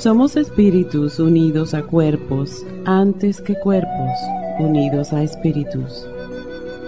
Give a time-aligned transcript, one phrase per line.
[0.00, 4.16] Somos espíritus unidos a cuerpos antes que cuerpos
[4.60, 6.06] unidos a espíritus.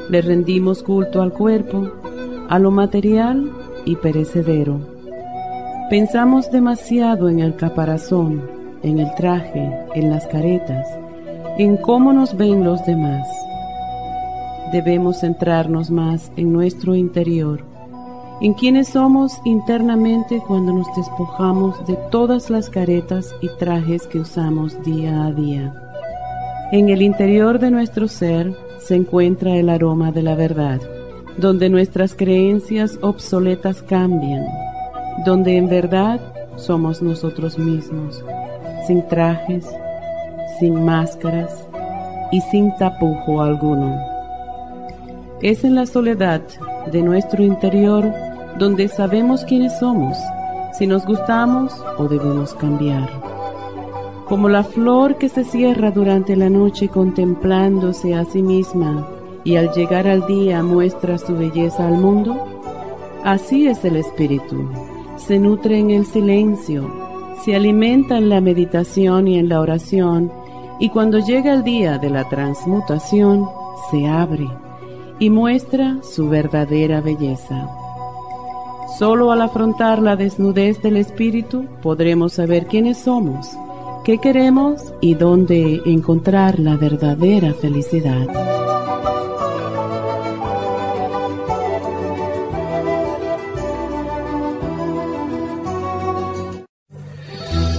[0.09, 1.91] Le rendimos culto al cuerpo,
[2.49, 3.51] a lo material
[3.85, 4.79] y perecedero.
[5.91, 8.49] Pensamos demasiado en el caparazón,
[8.85, 10.87] en el traje, en las caretas,
[11.59, 13.27] en cómo nos ven los demás.
[14.73, 17.70] Debemos centrarnos más en nuestro interior
[18.41, 24.83] en quienes somos internamente cuando nos despojamos de todas las caretas y trajes que usamos
[24.83, 25.75] día a día.
[26.73, 30.81] En el interior de nuestro ser se encuentra el aroma de la verdad,
[31.37, 34.47] donde nuestras creencias obsoletas cambian,
[35.27, 36.21] donde en verdad
[36.57, 38.25] somos nosotros mismos,
[38.87, 39.67] sin trajes,
[40.59, 41.67] sin máscaras
[42.33, 43.99] y sin tapujo alguno.
[45.43, 46.43] Es en la soledad
[46.91, 48.13] de nuestro interior
[48.59, 50.17] donde sabemos quiénes somos,
[50.73, 53.09] si nos gustamos o debemos cambiar.
[54.27, 59.09] Como la flor que se cierra durante la noche contemplándose a sí misma
[59.43, 62.37] y al llegar al día muestra su belleza al mundo,
[63.25, 64.71] así es el espíritu.
[65.17, 66.89] Se nutre en el silencio,
[67.45, 70.31] se alimenta en la meditación y en la oración,
[70.79, 73.47] y cuando llega el día de la transmutación,
[73.91, 74.49] se abre
[75.19, 77.69] y muestra su verdadera belleza.
[78.99, 83.49] Solo al afrontar la desnudez del espíritu podremos saber quiénes somos,
[84.05, 88.27] qué queremos y dónde encontrar la verdadera felicidad.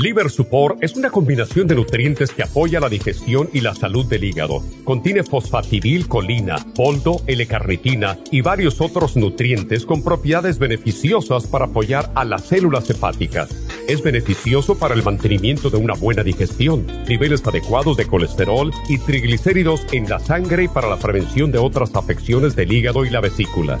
[0.00, 4.24] Liver Support es una combinación de nutrientes que apoya la digestión y la salud del
[4.24, 4.62] hígado.
[4.82, 12.46] Contiene fosfatidilcolina, poldo, L-carnitina y varios otros nutrientes con propiedades beneficiosas para apoyar a las
[12.46, 13.50] células hepáticas.
[13.90, 19.84] Es beneficioso para el mantenimiento de una buena digestión, niveles adecuados de colesterol y triglicéridos
[19.90, 23.80] en la sangre y para la prevención de otras afecciones del hígado y la vesícula.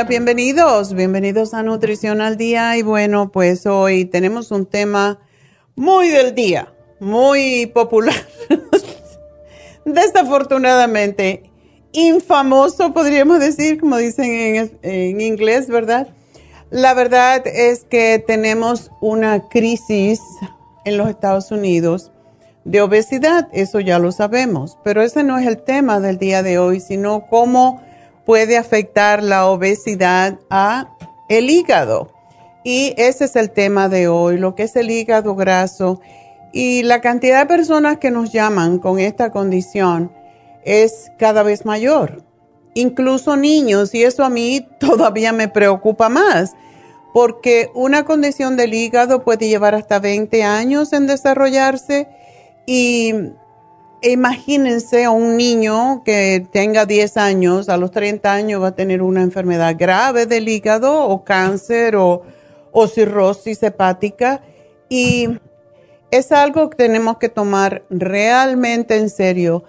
[0.00, 5.20] Bienvenidos, bienvenidos a Nutrición al Día y bueno, pues hoy tenemos un tema
[5.76, 8.16] muy del día, muy popular,
[9.84, 11.42] desafortunadamente,
[11.92, 16.08] infamoso podríamos decir, como dicen en, en inglés, ¿verdad?
[16.70, 20.20] La verdad es que tenemos una crisis
[20.86, 22.12] en los Estados Unidos
[22.64, 26.58] de obesidad, eso ya lo sabemos, pero ese no es el tema del día de
[26.58, 27.82] hoy, sino cómo
[28.24, 30.94] puede afectar la obesidad a
[31.28, 32.12] el hígado.
[32.64, 36.00] Y ese es el tema de hoy, lo que es el hígado graso.
[36.52, 40.12] Y la cantidad de personas que nos llaman con esta condición
[40.64, 42.22] es cada vez mayor.
[42.74, 46.52] Incluso niños, y eso a mí todavía me preocupa más,
[47.12, 52.08] porque una condición del hígado puede llevar hasta 20 años en desarrollarse
[52.66, 53.12] y
[54.02, 59.02] imagínense a un niño que tenga 10 años, a los 30 años va a tener
[59.02, 62.22] una enfermedad grave del hígado o cáncer o,
[62.72, 64.42] o cirrosis hepática
[64.88, 65.28] y
[66.10, 69.64] es algo que tenemos que tomar realmente en serio.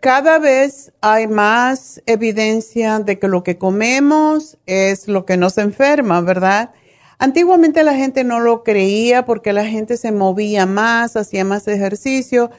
[0.00, 6.20] Cada vez hay más evidencia de que lo que comemos es lo que nos enferma,
[6.20, 6.70] ¿verdad?
[7.18, 12.50] Antiguamente la gente no lo creía porque la gente se movía más, hacía más ejercicio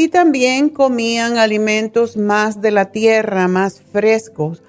[0.00, 4.62] y también comían alimentos más de la tierra, más frescos.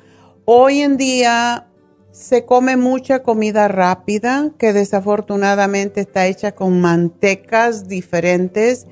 [0.43, 1.67] Hoy en día
[2.11, 8.87] se come mucha comida rápida que desafortunadamente está hecha con mantecas diferentes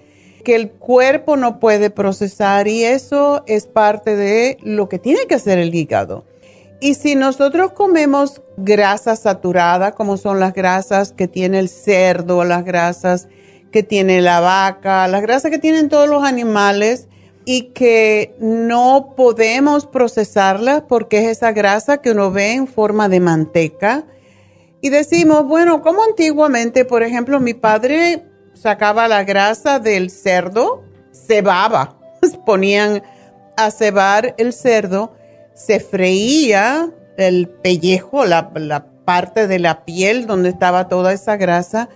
[0.46, 5.36] que el cuerpo no puede procesar y eso es parte de lo que tiene que
[5.36, 6.24] hacer el hígado.
[6.80, 12.64] Y si nosotros comemos grasas saturadas, como son las grasas que tiene el cerdo, las
[12.64, 13.28] grasas
[13.72, 17.08] que tiene la vaca, las grasas que tienen todos los animales
[17.46, 23.20] y que no podemos procesarlas porque es esa grasa que uno ve en forma de
[23.20, 24.06] manteca.
[24.82, 31.98] Y decimos, bueno, como antiguamente, por ejemplo, mi padre sacaba la grasa del cerdo, cebaba,
[32.46, 33.04] ponían
[33.58, 35.14] a cebar el cerdo
[35.60, 38.52] se freía el pellejo, la,
[39.04, 41.90] parte de la piel donde estaba toda esa grasa,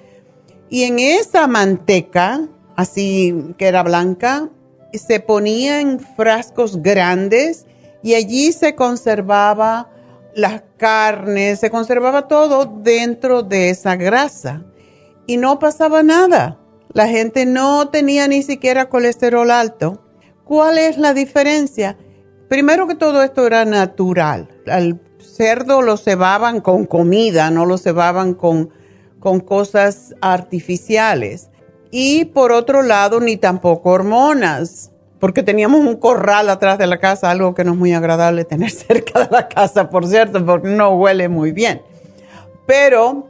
[0.74, 4.50] y en esa manteca, así que era blanca,
[4.92, 7.68] se ponía en frascos grandes
[8.02, 9.92] y allí se conservaba
[10.34, 14.66] las carnes, se conservaba todo dentro de esa grasa
[15.28, 16.60] y no pasaba nada.
[16.92, 20.04] La gente no tenía ni siquiera colesterol alto.
[20.44, 22.00] ¿Cuál es la diferencia?
[22.50, 24.50] Primero que todo esto era natural.
[24.66, 28.72] Al cerdo lo cebaban con comida, no lo cebaban con,
[29.24, 31.50] con cosas artificiales.
[31.92, 37.32] Y por otro lado, ni tampoco hormonas, porque teníamos un corral atrás de la casa,
[37.32, 40.90] algo que no es muy agradable tener cerca de la casa, por cierto, porque no
[40.90, 41.82] huele muy bien.
[42.66, 43.30] Pero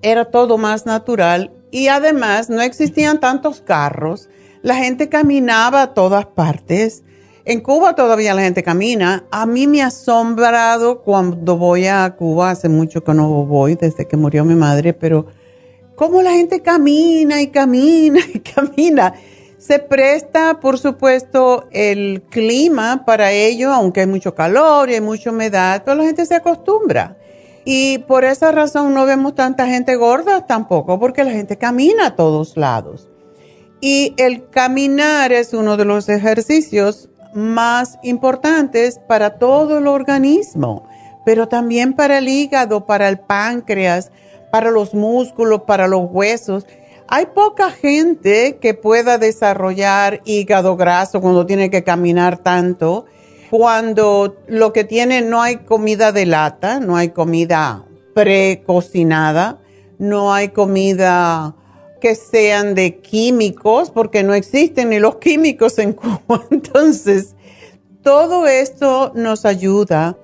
[0.00, 4.30] era todo más natural y además no existían tantos carros,
[4.62, 7.02] la gente caminaba a todas partes
[7.48, 9.24] en Cuba todavía la gente camina.
[9.30, 14.06] A mí me ha asombrado cuando voy a Cuba, hace mucho que no voy, desde
[14.06, 15.24] que murió mi madre, pero
[15.94, 19.14] cómo la gente camina y camina y camina.
[19.56, 25.30] Se presta, por supuesto, el clima para ello, aunque hay mucho calor y hay mucha
[25.30, 27.16] humedad, toda la gente se acostumbra.
[27.64, 32.14] Y por esa razón no vemos tanta gente gorda tampoco, porque la gente camina a
[32.14, 33.08] todos lados.
[33.80, 40.88] Y el caminar es uno de los ejercicios más importantes para todo el organismo,
[41.24, 44.10] pero también para el hígado, para el páncreas,
[44.50, 46.66] para los músculos, para los huesos.
[47.06, 53.06] Hay poca gente que pueda desarrollar hígado graso cuando tiene que caminar tanto,
[53.50, 57.84] cuando lo que tiene no hay comida de lata, no hay comida
[58.14, 59.60] precocinada,
[59.98, 61.54] no hay comida
[62.00, 66.44] que sean de químicos, porque no existen ni los químicos en Cuba.
[66.50, 67.34] Entonces,
[68.02, 70.16] todo esto nos ayuda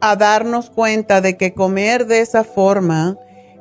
[0.00, 3.16] a darnos cuenta de que comer de esa forma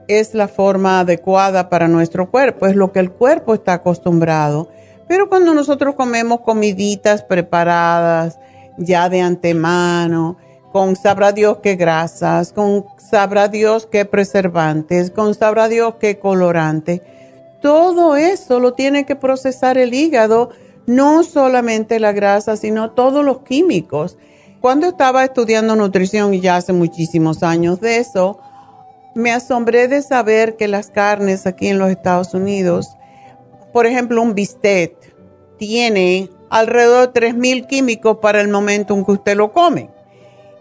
[0.08, 4.70] es la forma adecuada para nuestro cuerpo, es lo que el cuerpo está acostumbrado.
[5.08, 8.40] Pero cuando nosotros comemos comiditas preparadas
[8.78, 10.38] ya de antemano,
[10.72, 17.02] con sabrá Dios qué grasas, con sabrá Dios qué preservantes, con sabrá Dios qué colorante,
[17.62, 20.50] todo eso lo tiene que procesar el hígado,
[20.88, 24.18] no solamente la grasa, sino todos los químicos.
[24.60, 28.40] Cuando estaba estudiando nutrición, y ya hace muchísimos años de eso,
[29.16, 32.96] me asombré de saber que las carnes aquí en los Estados Unidos,
[33.74, 34.96] por ejemplo, un bistec,
[35.58, 39.90] tiene alrededor de 3.000 químicos para el momento en que usted lo come.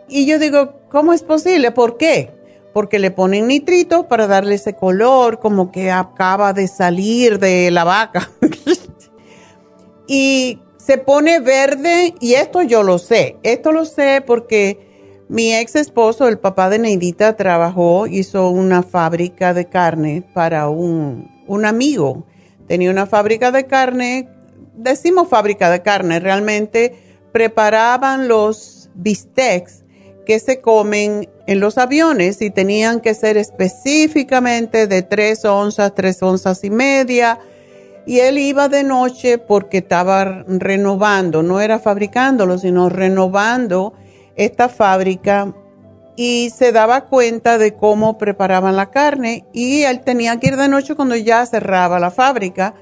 [0.08, 1.70] Y yo digo, ¿cómo es posible?
[1.70, 2.39] ¿Por qué?
[2.72, 7.84] Porque le ponen nitritos para darle ese color como que acaba de salir de la
[7.84, 8.30] vaca.
[10.06, 14.90] y se pone verde y esto yo lo sé, esto lo sé porque
[15.28, 21.30] mi ex esposo, el papá de Neidita, trabajó, hizo una fábrica de carne para un,
[21.46, 22.26] un amigo.
[22.66, 24.28] Tenía una fábrica de carne,
[24.74, 26.96] decimos fábrica de carne, realmente
[27.32, 29.79] preparaban los bistecs
[30.26, 36.22] que se comen en los aviones y tenían que ser específicamente de tres onzas, tres
[36.22, 37.38] onzas y media.
[38.06, 43.94] Y él iba de noche porque estaba renovando, no era fabricándolo, sino renovando
[44.36, 45.54] esta fábrica
[46.16, 50.68] y se daba cuenta de cómo preparaban la carne y él tenía que ir de
[50.68, 52.74] noche cuando ya cerraba la fábrica.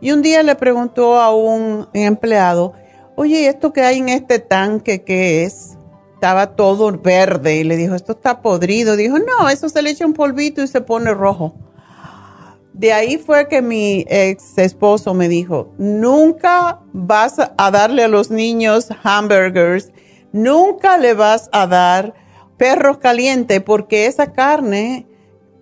[0.00, 2.74] Y un día le preguntó a un empleado,
[3.16, 5.78] oye, ¿esto que hay en este tanque qué es?
[6.24, 8.96] Estaba todo verde y le dijo, esto está podrido.
[8.96, 11.54] Dijo, no, eso se le echa un polvito y se pone rojo.
[12.72, 18.30] De ahí fue que mi ex esposo me dijo, nunca vas a darle a los
[18.30, 19.92] niños hamburgers,
[20.32, 22.14] nunca le vas a dar
[22.56, 25.06] perros calientes porque esa carne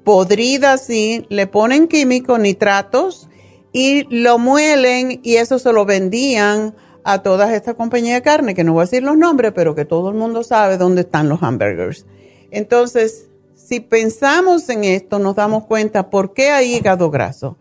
[0.05, 3.29] podrida así, le ponen químicos, nitratos
[3.73, 8.65] y lo muelen y eso se lo vendían a todas estas compañías de carne, que
[8.65, 11.43] no voy a decir los nombres, pero que todo el mundo sabe dónde están los
[11.43, 12.07] hamburgers.
[12.51, 17.57] Entonces, si pensamos en esto, nos damos cuenta por qué hay hígado graso.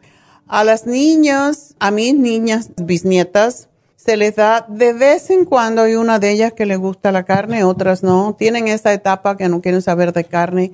[0.48, 5.95] A las niñas, a mis niñas bisnietas, se les da de vez en cuando hay
[5.95, 8.36] una de ellas que le gusta la carne, otras no.
[8.38, 10.71] Tienen esa etapa que no quieren saber de carne.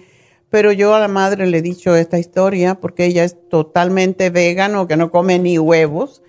[0.49, 4.87] Pero yo a la madre le he dicho esta historia porque ella es totalmente vegano,
[4.87, 6.23] que no come ni huevos.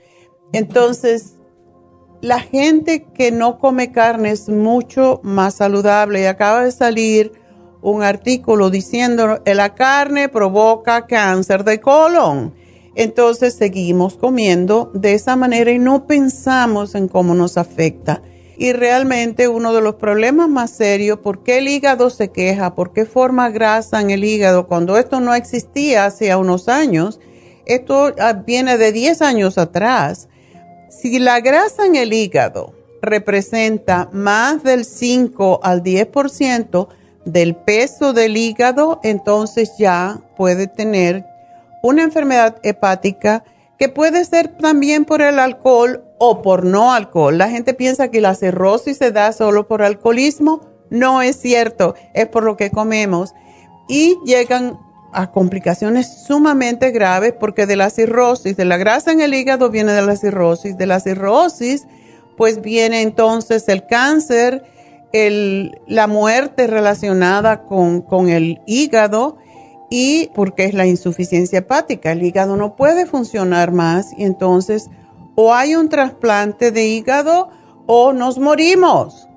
[0.53, 1.38] Entonces,
[2.21, 6.23] la gente que no come carne es mucho más saludable.
[6.23, 7.33] Y acaba de salir
[7.81, 12.55] un artículo diciendo que la carne provoca cáncer de colon
[12.99, 18.23] entonces seguimos comiendo de esa manera y no pensamos en cómo nos afecta.
[18.57, 22.75] Y realmente uno de los problemas más serios, ¿por qué el hígado se queja?
[22.75, 24.67] ¿Por qué forma grasa en el hígado?
[24.67, 27.21] Cuando esto no existía hace unos años,
[27.67, 30.29] esto ah, viene de 10 años atrás.
[30.89, 36.89] Si la grasa en el hígado representa más del 5 al 10%
[37.25, 41.25] del peso del hígado, entonces ya puede tener
[41.83, 43.45] una enfermedad hepática
[43.79, 47.39] que puede ser también por el alcohol o por no alcohol.
[47.39, 50.63] La gente piensa que la cirrosis se da solo por alcoholismo.
[50.91, 53.35] No es cierto, es por lo que comemos.
[53.89, 54.79] Y llegan
[55.13, 59.93] a complicaciones sumamente graves porque de la cirrosis, de la grasa en el hígado viene
[59.93, 61.87] de la cirrosis, de la cirrosis
[62.39, 64.63] pues viene entonces el cáncer,
[65.13, 69.39] la muerte relacionada con, con el hígado
[69.91, 72.13] y porque es la insuficiencia hepática.
[72.13, 74.89] El hígado no puede funcionar más y entonces
[75.35, 77.51] o hay un trasplante de hígado
[77.87, 79.29] o nos morimos.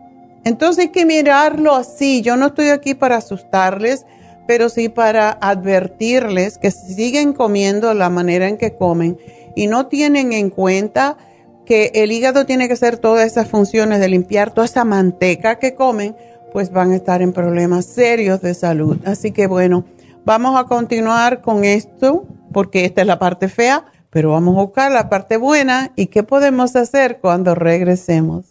[0.44, 2.22] Entonces hay que mirarlo así.
[2.22, 4.06] Yo no estoy aquí para asustarles,
[4.48, 9.18] pero sí para advertirles que si siguen comiendo la manera en que comen
[9.56, 11.18] y no tienen en cuenta
[11.66, 15.76] que el hígado tiene que hacer todas esas funciones de limpiar toda esa manteca que
[15.76, 16.16] comen,
[16.52, 18.98] pues van a estar en problemas serios de salud.
[19.06, 19.86] Así que bueno,
[20.24, 24.92] Vamos a continuar con esto porque esta es la parte fea, pero vamos a buscar
[24.92, 28.51] la parte buena y qué podemos hacer cuando regresemos.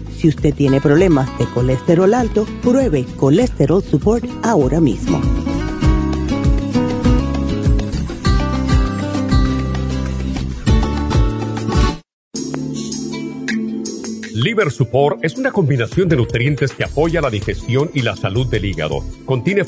[0.21, 5.19] si usted tiene problemas de colesterol alto, pruebe Colesterol Support ahora mismo.
[14.35, 18.65] Liver Support es una combinación de nutrientes que apoya la digestión y la salud del
[18.65, 19.03] hígado.
[19.25, 19.63] Contiene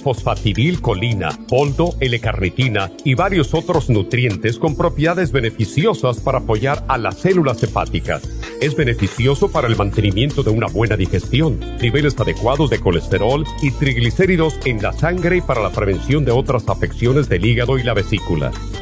[0.81, 7.61] colina, poldo, L-carnitina y varios otros nutrientes con propiedades beneficiosas para apoyar a las células
[7.61, 8.23] hepáticas.
[8.61, 14.57] Es beneficioso para el mantenimiento de una buena digestión, niveles adecuados de colesterol y triglicéridos
[14.65, 18.51] en la sangre y para la prevención de otras afecciones del hígado y la vesícula.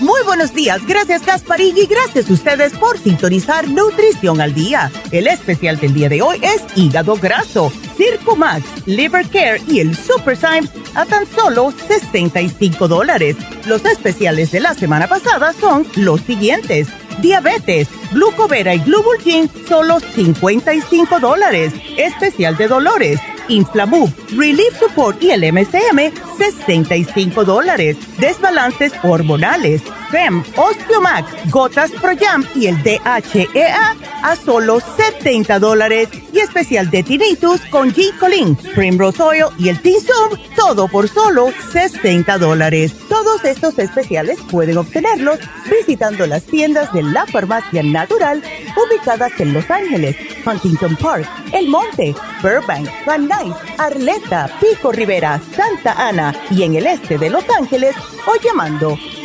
[0.00, 4.90] Muy buenos días, gracias Gasparín y gracias a ustedes por sintonizar Nutrición al Día.
[5.10, 9.96] El especial del día de hoy es hígado graso, Circo Max, Liver Care y el
[9.96, 13.36] Super Symes a tan solo 65 dólares.
[13.64, 16.88] Los especiales de la semana pasada son los siguientes.
[17.22, 21.72] Diabetes, Glucovera y Glubulgin, solo 55 dólares.
[21.96, 27.96] Especial de dolores Inflamub, Relief Support y el MCM, 65 dólares.
[28.18, 36.08] Desbalances hormonales, FEM, Osteomax, Gotas Pro Jam y el DHEA a solo 70 dólares.
[36.32, 42.38] Y especial de Tinnitus con G-Colin, Primrose Oil y el T-Zoom, todo por solo 60
[42.38, 42.94] dólares.
[43.08, 45.38] Todos estos especiales pueden obtenerlos
[45.70, 48.42] visitando las tiendas de la Farmacia Natural
[48.76, 56.08] ubicadas en Los Ángeles, Huntington Park, El Monte, Burbank, Van Nuys, Arleta, Pico Rivera, Santa
[56.08, 57.94] Ana y en el este de Los Ángeles
[58.26, 58.98] o llamando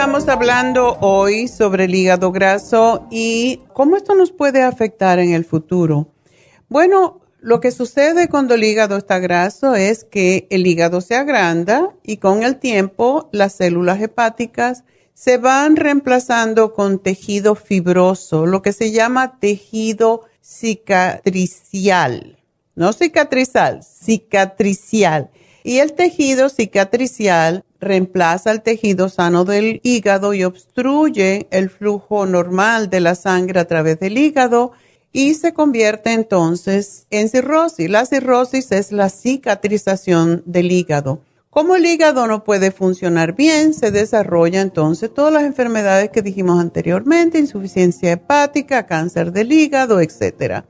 [0.00, 5.44] Estamos hablando hoy sobre el hígado graso y cómo esto nos puede afectar en el
[5.44, 6.08] futuro.
[6.70, 11.94] Bueno, lo que sucede cuando el hígado está graso es que el hígado se agranda
[12.02, 18.72] y con el tiempo las células hepáticas se van reemplazando con tejido fibroso, lo que
[18.72, 22.38] se llama tejido cicatricial.
[22.74, 25.28] No cicatrizal, cicatricial.
[25.62, 32.90] Y el tejido cicatricial reemplaza el tejido sano del hígado y obstruye el flujo normal
[32.90, 34.72] de la sangre a través del hígado
[35.12, 37.90] y se convierte entonces en cirrosis.
[37.90, 41.20] La cirrosis es la cicatrización del hígado.
[41.50, 46.60] Como el hígado no puede funcionar bien, se desarrolla entonces todas las enfermedades que dijimos
[46.60, 50.64] anteriormente, insuficiencia hepática, cáncer del hígado, etcétera.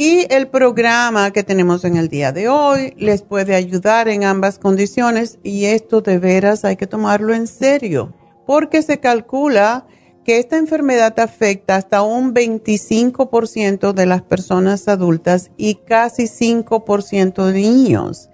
[0.00, 4.58] Y el programa que tenemos en el día de hoy les puede ayudar en ambas
[4.58, 8.14] condiciones y esto de veras hay que tomarlo en serio
[8.46, 9.86] porque se calcula
[10.24, 17.52] que esta enfermedad afecta hasta un 25% de las personas adultas y casi 5% de
[17.52, 18.30] niños.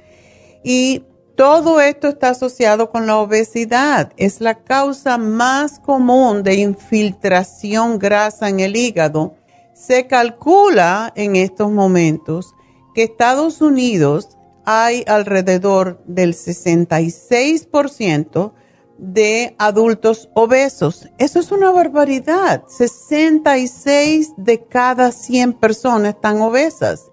[0.62, 1.02] Y
[1.34, 4.12] todo esto está asociado con la obesidad.
[4.16, 9.34] Es la causa más común de infiltración grasa en el hígado
[9.76, 12.54] se calcula en estos momentos
[12.94, 18.54] que Estados Unidos hay alrededor del 66%
[18.96, 21.10] de adultos obesos.
[21.18, 22.64] Eso es una barbaridad.
[22.66, 27.10] 66 de cada 100 personas están obesas.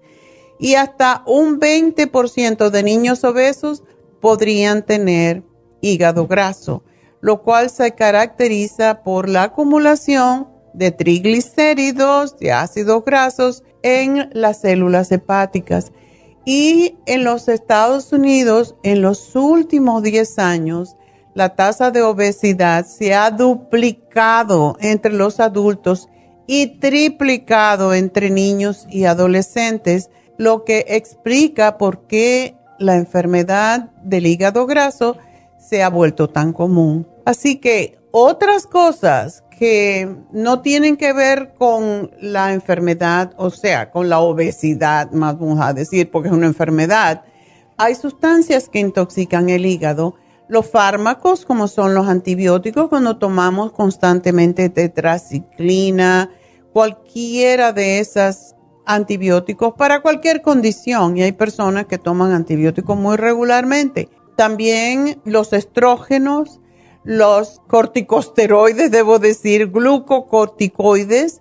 [0.58, 3.82] Y hasta un 20% de niños obesos
[4.20, 5.42] podrían tener
[5.82, 6.82] hígado graso,
[7.20, 15.10] lo cual se caracteriza por la acumulación de triglicéridos, de ácidos grasos en las células
[15.12, 15.92] hepáticas.
[16.44, 20.96] Y en los Estados Unidos, en los últimos 10 años,
[21.32, 26.08] la tasa de obesidad se ha duplicado entre los adultos
[26.46, 34.66] y triplicado entre niños y adolescentes, lo que explica por qué la enfermedad del hígado
[34.66, 35.16] graso
[35.58, 37.06] se ha vuelto tan común.
[37.24, 44.08] Así que otras cosas que no tienen que ver con la enfermedad, o sea, con
[44.08, 47.24] la obesidad, más vamos a decir, porque es una enfermedad.
[47.76, 50.14] Hay sustancias que intoxican el hígado.
[50.48, 56.30] Los fármacos, como son los antibióticos, cuando tomamos constantemente tetraciclina,
[56.72, 58.54] cualquiera de esos
[58.86, 64.08] antibióticos para cualquier condición y hay personas que toman antibióticos muy regularmente.
[64.36, 66.60] También los estrógenos,
[67.04, 71.40] los corticosteroides, debo decir, glucocorticoides,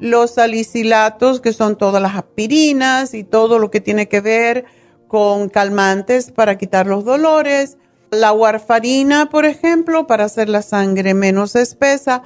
[0.00, 4.64] los salicilatos, que son todas las aspirinas y todo lo que tiene que ver
[5.06, 7.78] con calmantes para quitar los dolores,
[8.10, 12.22] la warfarina, por ejemplo, para hacer la sangre menos espesa.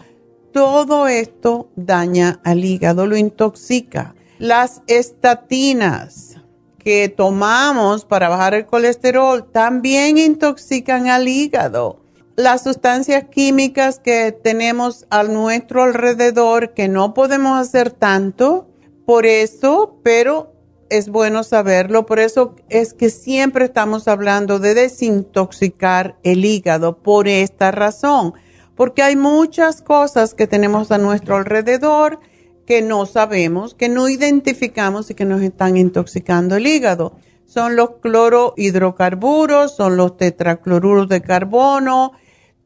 [0.53, 4.15] Todo esto daña al hígado, lo intoxica.
[4.39, 6.37] Las estatinas
[6.79, 12.01] que tomamos para bajar el colesterol también intoxican al hígado.
[12.39, 18.69] Las sustancias químicas que tenemos a nuestro alrededor, que no podemos hacer tanto
[19.05, 20.53] por eso, pero
[20.89, 22.07] es bueno saberlo.
[22.07, 28.35] Por eso es que siempre estamos hablando de desintoxicar el hígado por esta razón,
[28.77, 32.21] porque hay muchas cosas que tenemos a nuestro alrededor
[32.67, 37.17] que no sabemos, que no identificamos y que nos están intoxicando el hígado.
[37.47, 42.13] Son los clorohidrocarburos, son los tetracloruros de carbono,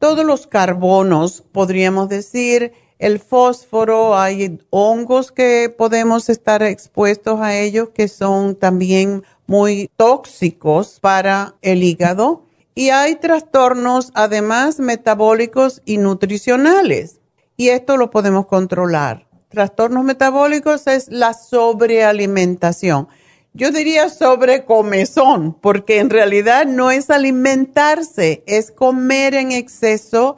[0.03, 7.91] todos los carbonos, podríamos decir, el fósforo, hay hongos que podemos estar expuestos a ellos
[7.95, 12.43] que son también muy tóxicos para el hígado.
[12.75, 17.21] Y hay trastornos además metabólicos y nutricionales.
[17.55, 23.07] Y esto lo podemos controlar trastornos metabólicos es la sobrealimentación.
[23.53, 30.35] Yo diría sobrecomezón, porque en realidad no es alimentarse, es comer en exceso,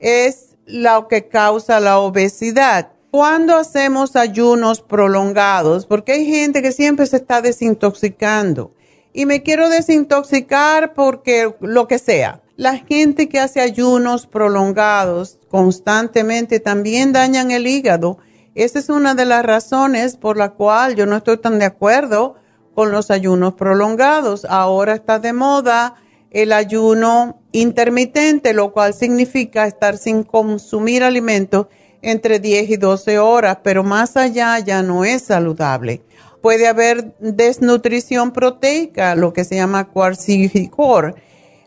[0.00, 2.92] es lo que causa la obesidad.
[3.12, 8.72] Cuando hacemos ayunos prolongados, porque hay gente que siempre se está desintoxicando,
[9.12, 12.42] y me quiero desintoxicar porque lo que sea.
[12.56, 18.18] La gente que hace ayunos prolongados constantemente también dañan el hígado
[18.56, 22.36] esa es una de las razones por la cual yo no estoy tan de acuerdo
[22.76, 24.44] con los ayunos prolongados.
[24.44, 25.94] Ahora está de moda
[26.30, 31.68] el ayuno intermitente, lo cual significa estar sin consumir alimentos
[32.02, 36.02] entre 10 y 12 horas, pero más allá ya no es saludable.
[36.42, 41.14] Puede haber desnutrición proteica, lo que se llama cuarcicor.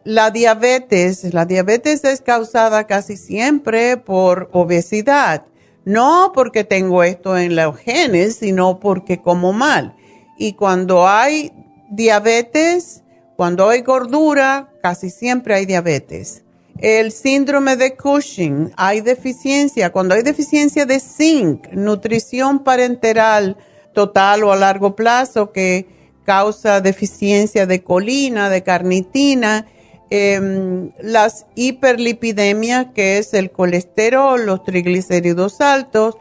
[0.04, 5.44] La diabetes, la diabetes es causada casi siempre por obesidad
[5.86, 9.96] no porque tengo esto en los genes, sino porque como mal.
[10.40, 11.52] Y cuando hay
[11.92, 13.04] diabetes,
[13.36, 16.44] cuando hay gordura, casi siempre hay diabetes.
[16.80, 19.92] El síndrome de Cushing, hay deficiencia.
[19.92, 23.58] Cuando hay deficiencia de zinc, nutrición parenteral
[23.94, 25.86] total o a largo plazo que
[26.24, 29.68] causa deficiencia de colina, de carnitina,
[30.12, 36.18] Em, las hiperlipidemias, que es el colesterol, los triglicéridos altos,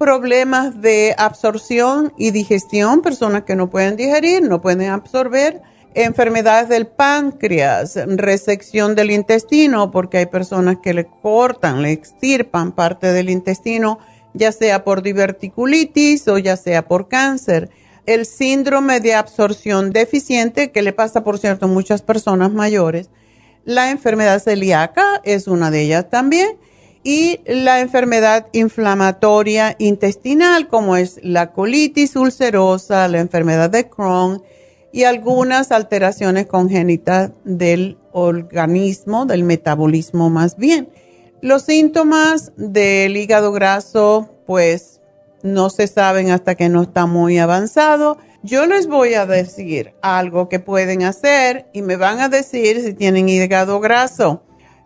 [0.00, 5.60] problemas de absorción y digestión, personas que no pueden digerir, no pueden absorber,
[5.92, 13.12] enfermedades del páncreas, resección del intestino, porque hay personas que le cortan, le extirpan parte
[13.12, 13.98] del intestino,
[14.32, 17.68] ya sea por diverticulitis o ya sea por cáncer.
[18.06, 23.10] El síndrome de absorción deficiente, que le pasa, por cierto, a muchas personas mayores,
[23.66, 26.56] la enfermedad celíaca es una de ellas también.
[27.02, 34.42] Y la enfermedad inflamatoria intestinal, como es la colitis ulcerosa, la enfermedad de Crohn
[34.92, 40.90] y algunas alteraciones congénitas del organismo, del metabolismo más bien.
[41.40, 45.00] Los síntomas del hígado graso, pues
[45.42, 50.48] no se saben hasta que no está muy avanzado yo les voy a decir algo
[50.48, 54.42] que pueden hacer y me van a decir si tienen hígado graso.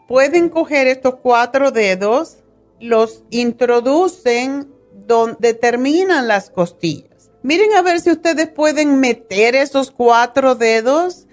[0.09, 2.39] Pueden coger estos cuatro dedos,
[2.81, 4.71] los introducen
[5.07, 7.31] donde terminan las costillas.
[7.43, 11.27] Miren a ver si ustedes pueden meter esos cuatro dedos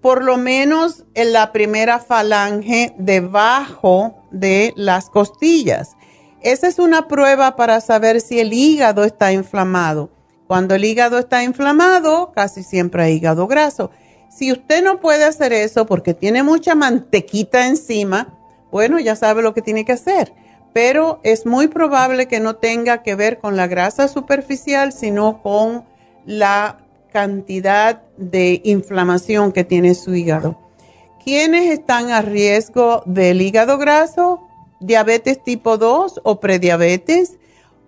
[0.00, 5.96] por lo menos en la primera falange debajo de las costillas.
[6.42, 10.10] Esa es una prueba para saber si el hígado está inflamado.
[10.46, 13.90] Cuando el hígado está inflamado, casi siempre hay hígado graso.
[14.28, 18.38] Si usted no puede hacer eso porque tiene mucha mantequita encima,
[18.70, 20.32] bueno, ya sabe lo que tiene que hacer.
[20.72, 25.84] Pero es muy probable que no tenga que ver con la grasa superficial, sino con
[26.26, 26.78] la
[27.12, 30.58] cantidad de inflamación que tiene su hígado.
[31.24, 34.46] ¿Quiénes están a riesgo del hígado graso?
[34.80, 37.38] ¿Diabetes tipo 2 o prediabetes?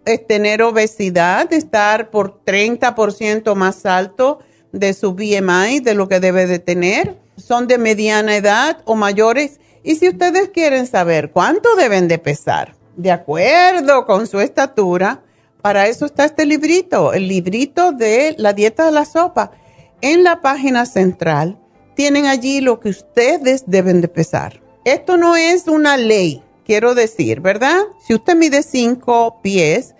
[0.09, 4.39] es tener obesidad, estar por 30% más alto
[4.73, 7.19] de su BMI, de lo que debe de tener.
[7.37, 9.61] Son de mediana edad o mayores.
[9.83, 15.23] Y si ustedes quieren saber cuánto deben de pesar, de acuerdo con su estatura,
[15.63, 19.53] para eso está este librito, el librito de la dieta de la sopa.
[20.01, 21.59] En la página central
[21.95, 24.61] tienen allí lo que ustedes deben de pesar.
[24.85, 27.81] Esto no es una ley, quiero decir, ¿verdad?
[28.07, 29.95] Si usted mide 5 pies,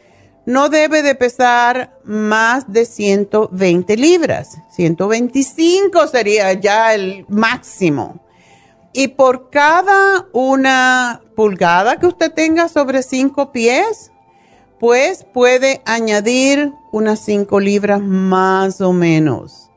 [0.49, 4.57] no debe de pesar más de 120 libras.
[4.71, 8.19] 125 sería ya el máximo.
[8.95, 14.11] Y por cada una pulgada que usted tenga sobre 5 pies,
[14.81, 19.69] pues puede añadir unas 5 libras más o menos.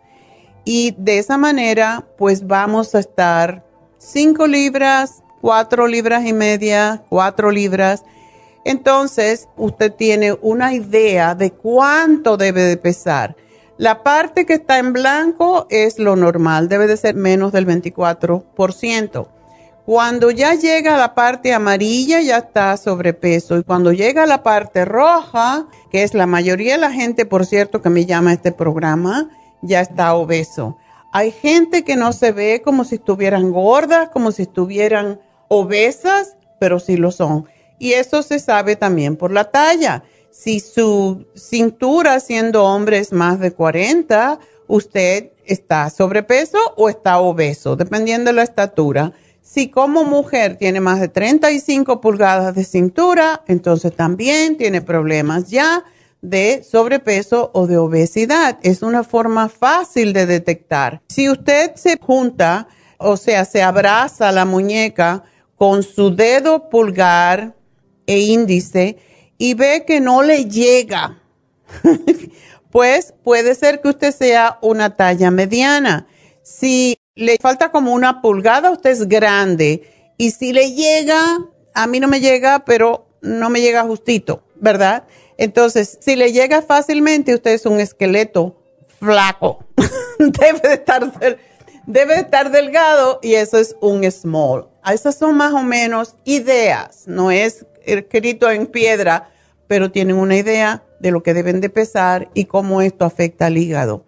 [0.64, 3.66] Y de esa manera, pues vamos a estar
[3.98, 8.06] 5 libras, 4 libras y media, 4 libras
[8.64, 13.36] entonces, usted tiene una idea de cuánto debe de pesar.
[13.78, 19.28] La parte que está en blanco es lo normal, debe de ser menos del 24%.
[19.86, 24.44] Cuando ya llega a la parte amarilla ya está sobrepeso y cuando llega a la
[24.44, 28.34] parte roja, que es la mayoría de la gente, por cierto, que me llama a
[28.34, 29.30] este programa,
[29.64, 30.78] ya está obeso.
[31.12, 36.80] Hay gente que no se ve como si estuvieran gordas, como si estuvieran obesas, pero
[36.80, 37.48] sí lo son.
[37.82, 40.04] Y eso se sabe también por la talla.
[40.30, 47.76] Si su cintura siendo hombre es más de 40, usted está sobrepeso o está obeso,
[47.76, 49.14] dependiendo de la estatura.
[49.42, 55.84] Si como mujer tiene más de 35 pulgadas de cintura, entonces también tiene problemas ya
[56.22, 58.60] de sobrepeso o de obesidad.
[58.62, 61.02] Es una forma fácil de detectar.
[61.10, 62.68] Si usted se junta,
[63.00, 65.24] o sea, se abraza la muñeca
[65.56, 67.56] con su dedo pulgar
[68.12, 68.98] e índice
[69.38, 71.22] y ve que no le llega,
[72.72, 76.08] pues puede ser que usted sea una talla mediana.
[76.44, 80.14] Si le falta como una pulgada, usted es grande.
[80.18, 81.40] Y si le llega,
[81.74, 85.06] a mí no me llega, pero no me llega justito, ¿verdad?
[85.38, 88.62] Entonces, si le llega fácilmente, usted es un esqueleto
[89.00, 89.66] flaco.
[90.20, 91.12] debe, estar,
[91.86, 94.68] debe estar delgado y eso es un small.
[94.86, 99.30] Esas son más o menos ideas, no es escrito en piedra,
[99.68, 103.58] pero tienen una idea de lo que deben de pesar y cómo esto afecta al
[103.58, 104.06] hígado.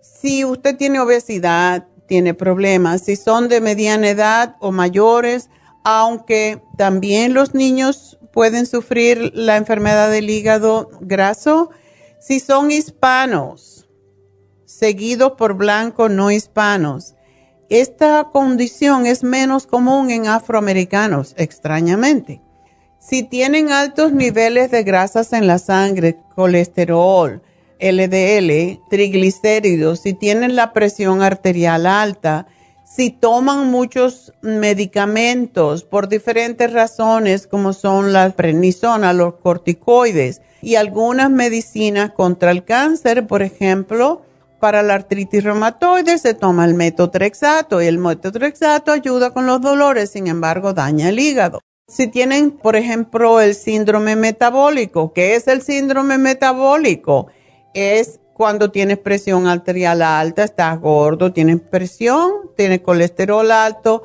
[0.00, 5.48] Si usted tiene obesidad, tiene problemas, si son de mediana edad o mayores,
[5.84, 11.70] aunque también los niños pueden sufrir la enfermedad del hígado graso,
[12.20, 13.88] si son hispanos,
[14.64, 17.14] seguidos por blancos no hispanos.
[17.68, 22.42] Esta condición es menos común en afroamericanos, extrañamente.
[23.04, 27.42] Si tienen altos niveles de grasas en la sangre, colesterol,
[27.80, 32.46] LDL, triglicéridos, si tienen la presión arterial alta,
[32.84, 41.28] si toman muchos medicamentos por diferentes razones como son la prednisona, los corticoides y algunas
[41.28, 44.22] medicinas contra el cáncer, por ejemplo,
[44.60, 50.10] para la artritis reumatoide se toma el metotrexato y el metotrexato ayuda con los dolores,
[50.10, 51.58] sin embargo daña el hígado.
[51.92, 57.26] Si tienen, por ejemplo, el síndrome metabólico, ¿qué es el síndrome metabólico?
[57.74, 64.04] Es cuando tienes presión arterial alta, estás gordo, tienes presión, tienes colesterol alto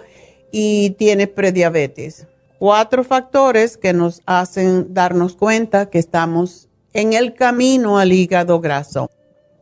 [0.52, 2.28] y tienes prediabetes.
[2.60, 9.10] Cuatro factores que nos hacen darnos cuenta que estamos en el camino al hígado graso.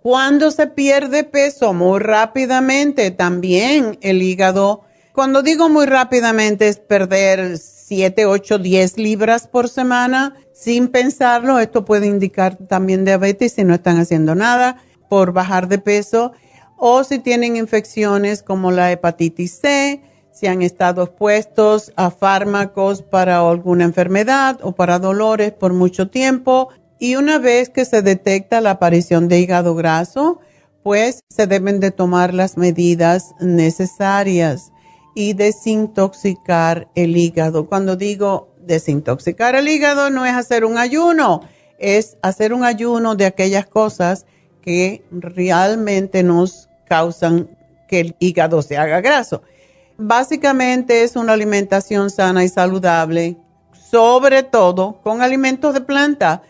[0.01, 4.81] Cuando se pierde peso muy rápidamente, también el hígado,
[5.13, 11.60] cuando digo muy rápidamente es perder 7, 8, 10 libras por semana sin pensarlo.
[11.60, 16.32] Esto puede indicar también diabetes si no están haciendo nada por bajar de peso
[16.78, 23.48] o si tienen infecciones como la hepatitis C, si han estado expuestos a fármacos para
[23.48, 26.69] alguna enfermedad o para dolores por mucho tiempo.
[26.98, 30.39] Y una vez que se detecta la aparición de hígado graso,
[30.82, 34.71] pues se deben de tomar las medidas necesarias
[35.15, 37.67] y desintoxicar el hígado.
[37.67, 41.41] Cuando digo desintoxicar el hígado no es hacer un ayuno,
[41.80, 44.25] es hacer un ayuno de aquellas cosas
[44.62, 47.49] que realmente nos causan
[47.88, 49.41] que el hígado se haga graso.
[49.97, 53.38] Básicamente es una alimentación sana y saludable,
[53.89, 56.41] sobre todo con alimentos de planta.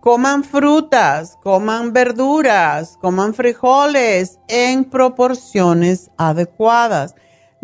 [0.00, 7.14] Coman frutas, coman verduras, coman frijoles en proporciones adecuadas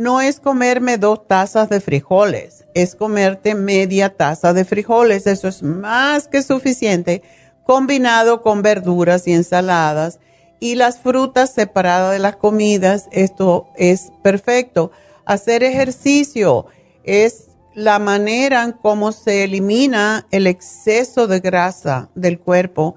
[0.01, 5.27] no es comerme dos tazas de frijoles, es comerte media taza de frijoles.
[5.27, 7.23] Eso es más que suficiente
[7.65, 10.19] combinado con verduras y ensaladas
[10.59, 13.11] y las frutas separadas de las comidas.
[13.13, 14.91] Esto es perfecto.
[15.27, 16.65] Hacer ejercicio
[17.05, 22.97] es la manera en cómo se elimina el exceso de grasa del cuerpo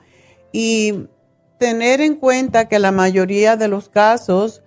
[0.53, 1.09] y
[1.57, 4.62] tener en cuenta que la mayoría de los casos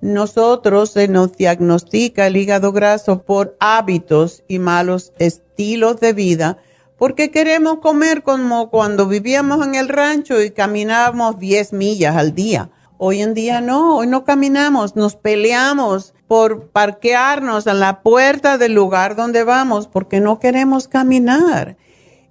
[0.00, 6.58] nosotros se nos diagnostica el hígado graso por hábitos y malos estilos de vida
[6.98, 12.70] porque queremos comer como cuando vivíamos en el rancho y caminábamos 10 millas al día.
[12.98, 18.74] Hoy en día no, hoy no caminamos, nos peleamos por parquearnos en la puerta del
[18.74, 21.76] lugar donde vamos porque no queremos caminar.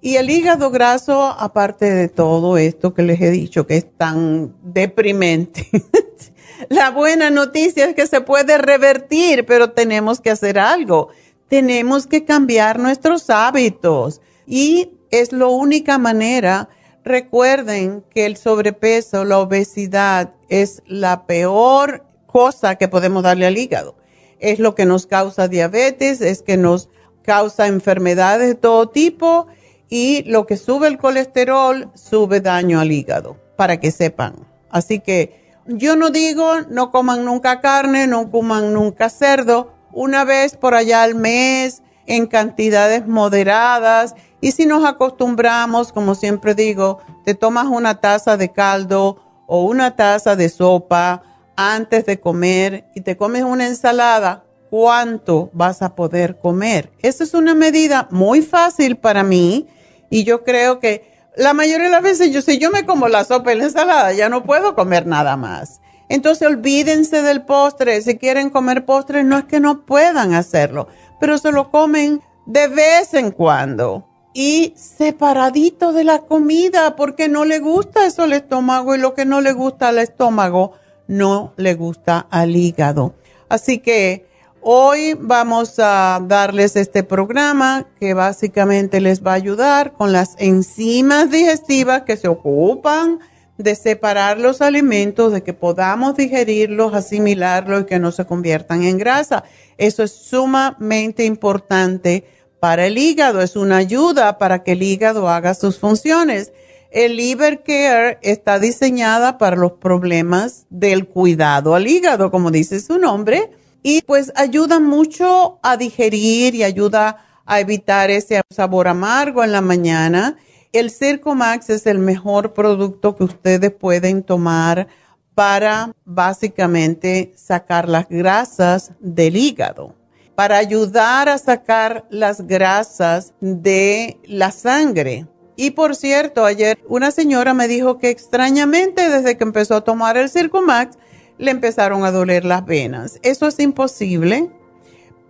[0.02, 4.54] Y el hígado graso, aparte de todo esto que les he dicho que es tan
[4.62, 5.66] deprimente,
[6.68, 11.08] la buena noticia es que se puede revertir, pero tenemos que hacer algo.
[11.48, 16.68] Tenemos que cambiar nuestros hábitos y es la única manera
[17.08, 23.96] Recuerden que el sobrepeso, la obesidad es la peor cosa que podemos darle al hígado.
[24.40, 26.90] Es lo que nos causa diabetes, es que nos
[27.22, 29.46] causa enfermedades de todo tipo
[29.88, 34.46] y lo que sube el colesterol sube daño al hígado, para que sepan.
[34.68, 35.37] Así que
[35.68, 41.02] yo no digo no coman nunca carne, no coman nunca cerdo, una vez por allá
[41.02, 48.00] al mes, en cantidades moderadas y si nos acostumbramos, como siempre digo, te tomas una
[48.00, 51.22] taza de caldo o una taza de sopa
[51.56, 56.90] antes de comer y te comes una ensalada, ¿cuánto vas a poder comer?
[57.02, 59.66] Esa es una medida muy fácil para mí
[60.08, 63.24] y yo creo que la mayoría de las veces yo si yo me como la
[63.24, 65.80] sopa y la ensalada, ya no puedo comer nada más.
[66.08, 70.88] Entonces olvídense del postre, si quieren comer postre no es que no puedan hacerlo,
[71.20, 77.44] pero se lo comen de vez en cuando y separadito de la comida porque no
[77.44, 80.72] le gusta eso al estómago y lo que no le gusta al estómago
[81.06, 83.14] no le gusta al hígado.
[83.48, 84.27] Así que
[84.62, 91.30] hoy vamos a darles este programa que básicamente les va a ayudar con las enzimas
[91.30, 93.18] digestivas que se ocupan
[93.56, 98.98] de separar los alimentos, de que podamos digerirlos, asimilarlos y que no se conviertan en
[98.98, 99.44] grasa.
[99.76, 102.24] Eso es sumamente importante
[102.60, 106.52] para el hígado, es una ayuda para que el hígado haga sus funciones.
[106.90, 112.98] El Liver Care está diseñada para los problemas del cuidado al hígado, como dice su
[112.98, 113.50] nombre,
[113.88, 119.62] y pues ayuda mucho a digerir y ayuda a evitar ese sabor amargo en la
[119.62, 120.36] mañana.
[120.74, 124.88] El Circo Max es el mejor producto que ustedes pueden tomar
[125.34, 129.94] para básicamente sacar las grasas del hígado
[130.34, 135.26] para ayudar a sacar las grasas de la sangre.
[135.56, 140.18] Y por cierto, ayer una señora me dijo que extrañamente desde que empezó a tomar
[140.18, 140.98] el Circumax
[141.38, 143.18] le empezaron a doler las venas.
[143.22, 144.50] Eso es imposible,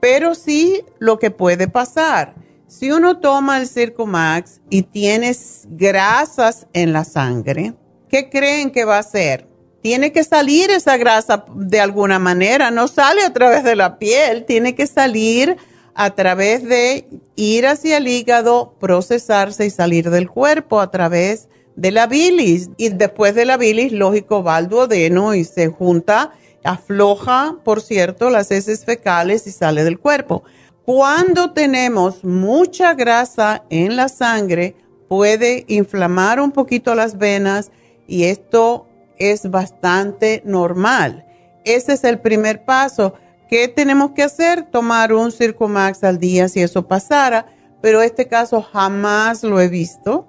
[0.00, 2.34] pero sí lo que puede pasar.
[2.66, 7.74] Si uno toma el Circumax y tienes grasas en la sangre,
[8.08, 9.48] ¿qué creen que va a hacer?
[9.80, 14.44] tiene que salir esa grasa de alguna manera, no sale a través de la piel,
[14.44, 15.56] tiene que salir
[15.94, 21.92] a través de ir hacia el hígado, procesarse y salir del cuerpo a través de
[21.92, 22.70] la bilis.
[22.76, 26.32] Y después de la bilis, lógico, va al duodeno y se junta,
[26.64, 30.42] afloja, por cierto, las heces fecales y sale del cuerpo.
[30.84, 34.74] Cuando tenemos mucha grasa en la sangre,
[35.08, 37.70] puede inflamar un poquito las venas
[38.06, 38.88] y esto
[39.18, 41.26] es bastante normal.
[41.64, 43.14] Ese es el primer paso.
[43.48, 44.62] ¿Qué tenemos que hacer?
[44.62, 47.46] Tomar un Circumax al día si eso pasara,
[47.80, 50.26] pero este caso jamás lo he visto.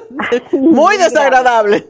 [0.52, 1.86] Muy desagradable.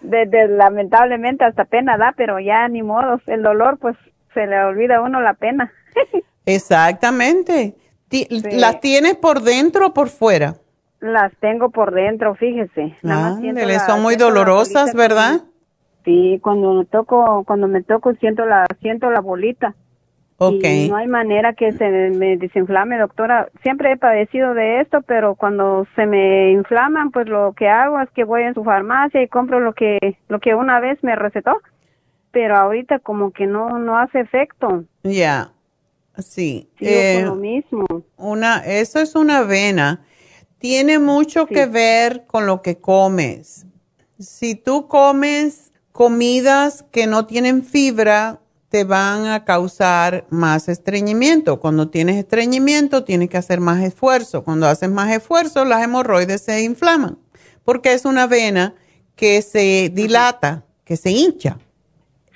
[0.00, 3.20] Desde, lamentablemente hasta pena da, pero ya ni modo.
[3.26, 3.96] El dolor, pues
[4.34, 5.72] se le olvida a uno la pena.
[6.46, 7.74] Exactamente
[8.52, 10.56] ¿Las tienes por dentro o por fuera?
[11.00, 12.96] Las tengo por dentro, fíjese.
[13.04, 13.38] Ah,
[13.86, 15.42] son muy dolorosas, ¿verdad?
[16.04, 19.74] Sí, cuando me toco, cuando me toco siento la, siento la bolita.
[20.40, 20.86] Okay.
[20.86, 23.48] Y no hay manera que se me desinflame, doctora.
[23.62, 28.08] Siempre he padecido de esto, pero cuando se me inflaman, pues lo que hago es
[28.10, 31.60] que voy a su farmacia y compro lo que, lo que una vez me recetó.
[32.30, 34.84] Pero ahorita como que no, no hace efecto.
[35.02, 35.50] Ya,
[36.18, 36.70] sí.
[36.78, 37.84] Sí, eh, lo mismo.
[38.16, 40.04] Una, eso es una vena.
[40.58, 43.66] Tiene mucho que ver con lo que comes.
[44.20, 48.38] Si tú comes comidas que no tienen fibra,
[48.68, 51.58] te van a causar más estreñimiento.
[51.58, 54.44] Cuando tienes estreñimiento, tienes que hacer más esfuerzo.
[54.44, 57.18] Cuando haces más esfuerzo, las hemorroides se inflaman,
[57.64, 58.74] porque es una vena
[59.16, 61.58] que se dilata, que se hincha.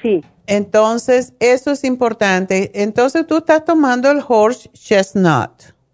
[0.00, 0.24] Sí.
[0.46, 2.70] Entonces, eso es importante.
[2.74, 5.50] Entonces, tú estás tomando el horse chestnut.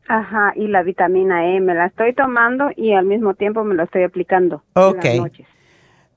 [0.08, 3.84] Ajá, y la vitamina E me la estoy tomando y al mismo tiempo me la
[3.84, 4.62] estoy aplicando.
[4.74, 5.04] Ok.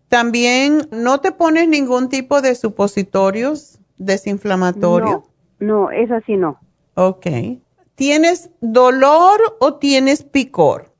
[0.07, 3.80] También, ¿no te pones ningún tipo de supositorios?
[4.05, 5.23] Desinflamatorio?
[5.59, 6.59] No, no, es así no.
[6.95, 7.27] Ok.
[7.95, 10.91] ¿Tienes dolor o tienes picor?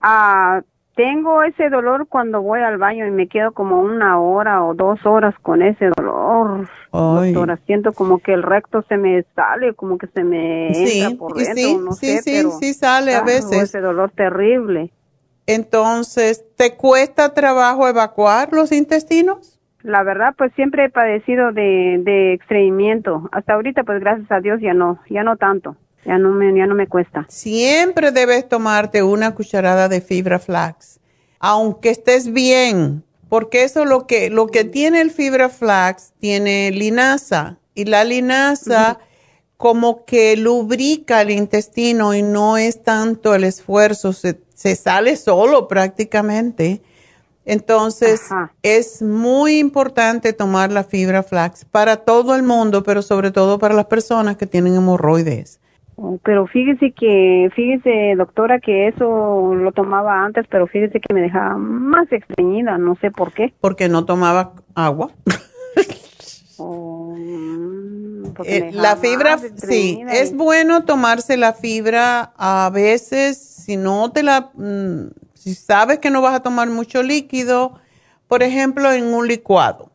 [0.00, 0.62] Ah,
[0.98, 4.98] tengo ese dolor cuando voy al baño y me quedo como una hora o dos
[5.04, 6.68] horas con ese dolor.
[6.90, 11.36] Doctora, siento como que el recto se me sale, como que se me entra por
[11.36, 13.62] dentro, sí, no sí, sí, sí sale a veces.
[13.62, 14.90] Ese dolor terrible.
[15.46, 19.57] Entonces, ¿te cuesta trabajo evacuar los intestinos?
[19.88, 23.26] La verdad, pues siempre he padecido de, de estreñimiento.
[23.32, 25.76] Hasta ahorita, pues gracias a Dios ya no, ya no tanto.
[26.04, 27.24] Ya no me, ya no me cuesta.
[27.30, 31.00] Siempre debes tomarte una cucharada de fibra flax,
[31.38, 37.56] aunque estés bien, porque eso lo que, lo que tiene el fibra flax tiene linaza
[37.74, 38.98] y la linaza
[39.56, 45.66] como que lubrica el intestino y no es tanto el esfuerzo, se, se sale solo
[45.66, 46.82] prácticamente.
[47.48, 48.28] Entonces,
[48.62, 53.74] es muy importante tomar la fibra flax para todo el mundo, pero sobre todo para
[53.74, 55.58] las personas que tienen hemorroides.
[55.96, 61.22] Oh, pero fíjese que, fíjese doctora que eso lo tomaba antes, pero fíjese que me
[61.22, 63.54] dejaba más estreñida, no sé por qué.
[63.60, 65.10] Porque no tomaba agua.
[66.60, 67.14] Oh,
[68.44, 74.50] eh, la fibra, sí, es bueno tomarse la fibra a veces, si no te la,
[74.54, 75.06] mm,
[75.38, 77.74] si sabes que no vas a tomar mucho líquido,
[78.26, 79.90] por ejemplo, en un licuado,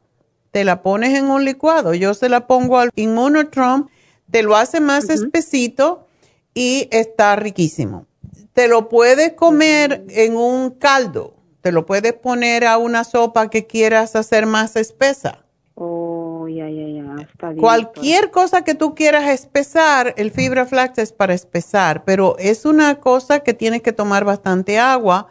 [0.51, 1.93] te la pones en un licuado.
[1.93, 3.89] Yo se la pongo al Immunotron,
[4.31, 6.07] te lo hace más espesito
[6.53, 8.05] y está riquísimo.
[8.53, 13.67] Te lo puedes comer en un caldo, te lo puedes poner a una sopa que
[13.67, 15.43] quieras hacer más espesa.
[15.75, 17.02] Oh, ya, ya, ya.
[17.21, 22.37] Está bien, Cualquier cosa que tú quieras espesar, el fibra flax es para espesar, pero
[22.39, 25.27] es una cosa que tienes que tomar bastante agua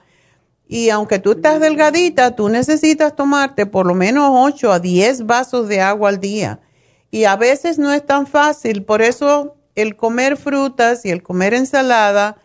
[0.72, 5.68] y aunque tú estás delgadita, tú necesitas tomarte por lo menos 8 a 10 vasos
[5.68, 6.60] de agua al día.
[7.10, 11.52] Y a veces no es tan fácil, por eso el comer frutas y el comer
[11.52, 12.38] ensalada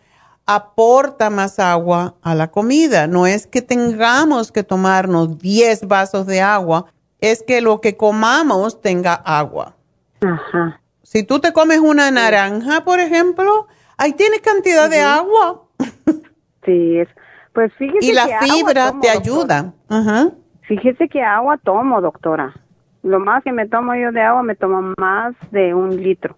[0.44, 3.06] aporta más agua a la comida.
[3.06, 8.80] No es que tengamos que tomarnos 10 vasos de agua, es que lo que comamos
[8.80, 9.76] tenga agua.
[10.20, 10.80] Ajá.
[11.02, 13.66] Si tú te comes una naranja, por ejemplo,
[13.96, 15.64] ahí tienes cantidad de agua.
[16.64, 17.08] Sí, es
[17.58, 19.72] pues fíjese y la fibra te ayuda.
[20.60, 22.54] Fíjese que agua tomo, doctora.
[23.02, 26.36] Lo más que me tomo yo de agua, me tomo más de un litro.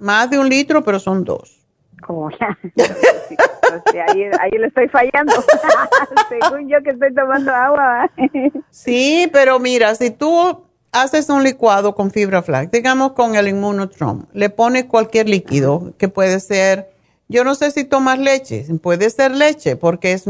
[0.00, 1.65] Más, de un litro, pero son dos.
[2.08, 2.28] Oh,
[4.08, 5.32] ahí, ahí le estoy fallando.
[6.28, 8.10] Según yo que estoy tomando agua.
[8.70, 14.26] sí, pero mira, si tú haces un licuado con fibra flax, digamos con el Immunotrom,
[14.32, 16.90] le pones cualquier líquido, que puede ser
[17.28, 20.24] yo no sé si tomas leche, puede ser leche porque es...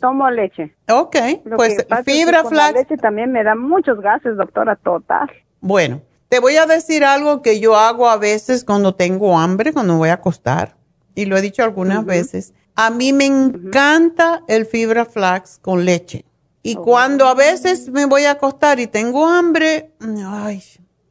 [0.00, 0.74] Tomo, leche.
[0.90, 1.16] Ok,
[1.56, 2.72] pues fibra flax.
[2.74, 5.30] La leche también me da muchos gases, doctora, total.
[5.60, 9.96] Bueno, te voy a decir algo que yo hago a veces cuando tengo hambre, cuando
[9.96, 10.74] voy a acostar,
[11.14, 12.54] y lo he dicho algunas veces.
[12.74, 16.24] A mí me encanta el fibra flax con leche.
[16.62, 20.62] Y cuando a veces me voy a acostar y tengo hambre, ay,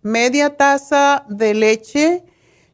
[0.02, 2.24] media taza de leche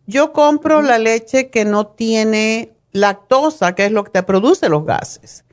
[0.09, 4.83] yo compro la leche que no tiene lactosa, que es lo que te produce los
[4.83, 5.45] gases.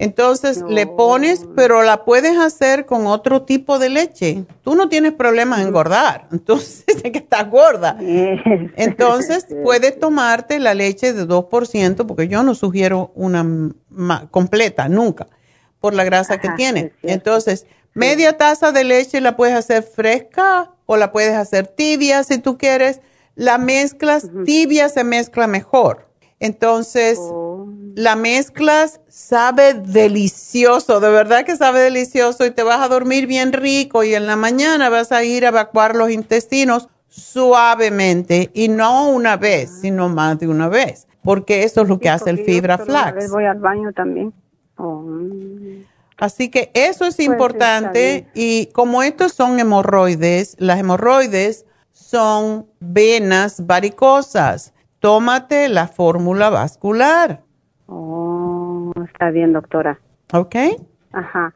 [0.00, 4.44] Entonces le pones, pero la puedes hacer con otro tipo de leche.
[4.64, 7.98] Tú no tienes problemas en engordar, entonces es que estás gorda.
[8.76, 13.44] Entonces puedes tomarte la leche de 2%, porque yo no sugiero una
[14.30, 15.26] completa, nunca,
[15.80, 16.92] por la grasa que tiene.
[17.02, 22.38] Entonces, media taza de leche la puedes hacer fresca o la puedes hacer tibia si
[22.38, 23.00] tú quieres
[23.34, 26.09] La mezclas tibia se mezcla mejor.
[26.40, 27.68] Entonces, oh.
[27.94, 33.52] la mezclas sabe delicioso, de verdad que sabe delicioso y te vas a dormir bien
[33.52, 39.10] rico y en la mañana vas a ir a evacuar los intestinos suavemente y no
[39.10, 42.78] una vez, sino más de una vez, porque eso es lo que hace el fibra
[42.78, 43.30] flax.
[43.30, 44.32] Voy al baño también.
[44.78, 45.04] Oh.
[46.16, 53.66] Así que eso es pues, importante y como estos son hemorroides, las hemorroides son venas
[53.66, 54.72] varicosas.
[55.00, 57.40] Tómate la fórmula vascular.
[57.86, 59.98] Oh, está bien, doctora.
[60.32, 60.56] Ok.
[61.12, 61.54] Ajá.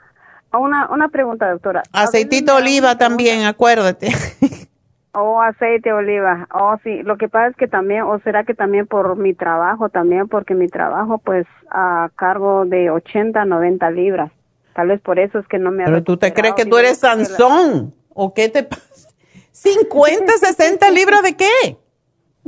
[0.53, 1.83] Una, una pregunta, doctora.
[1.93, 4.09] Aceitito oliva también, acuérdate.
[5.17, 6.49] Oh, aceite oliva.
[6.53, 7.05] Oh, sí.
[7.05, 10.55] Lo que pasa es que también, o será que también por mi trabajo, también porque
[10.55, 14.33] mi trabajo, pues, a cargo de 80, 90 libras.
[14.75, 16.99] Tal vez por eso es que no me Pero tú te crees que tú eres
[16.99, 17.95] Sansón.
[18.13, 19.09] ¿O qué te pasa?
[19.53, 21.77] ¿50, 60 libras de qué?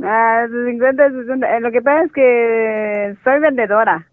[0.03, 1.57] Ah, 50, 60.
[1.57, 4.07] Eh, lo que pasa es que soy vendedora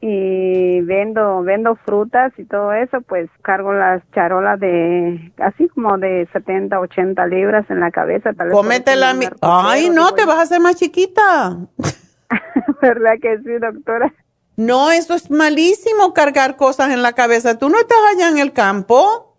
[0.00, 6.28] y vendo vendo frutas y todo eso, pues cargo las charolas de así como de
[6.32, 8.32] 70, 80 libras en la cabeza.
[8.32, 9.14] Tal Cómetela.
[9.14, 9.26] Mi...
[9.40, 11.56] Ay, no, te vas a hacer más chiquita.
[12.82, 14.12] ¿Verdad que sí, doctora?
[14.56, 17.58] No, eso es malísimo cargar cosas en la cabeza.
[17.58, 19.36] ¿Tú no estás allá en el campo?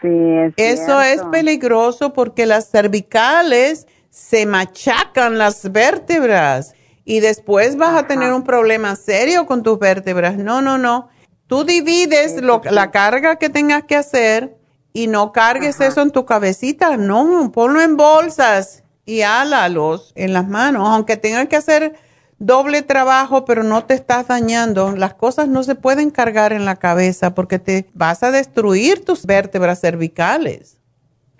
[0.00, 7.96] Sí, es Eso es peligroso porque las cervicales se machacan las vértebras y después vas
[7.96, 10.36] a tener un problema serio con tus vértebras.
[10.36, 11.08] No, no, no.
[11.46, 14.56] Tú divides lo, la carga que tengas que hacer
[14.92, 16.96] y no cargues eso en tu cabecita.
[16.96, 21.94] No, ponlo en bolsas y álalos en las manos, aunque tengas que hacer
[22.38, 24.92] doble trabajo, pero no te estás dañando.
[24.96, 29.26] Las cosas no se pueden cargar en la cabeza porque te vas a destruir tus
[29.26, 30.79] vértebras cervicales.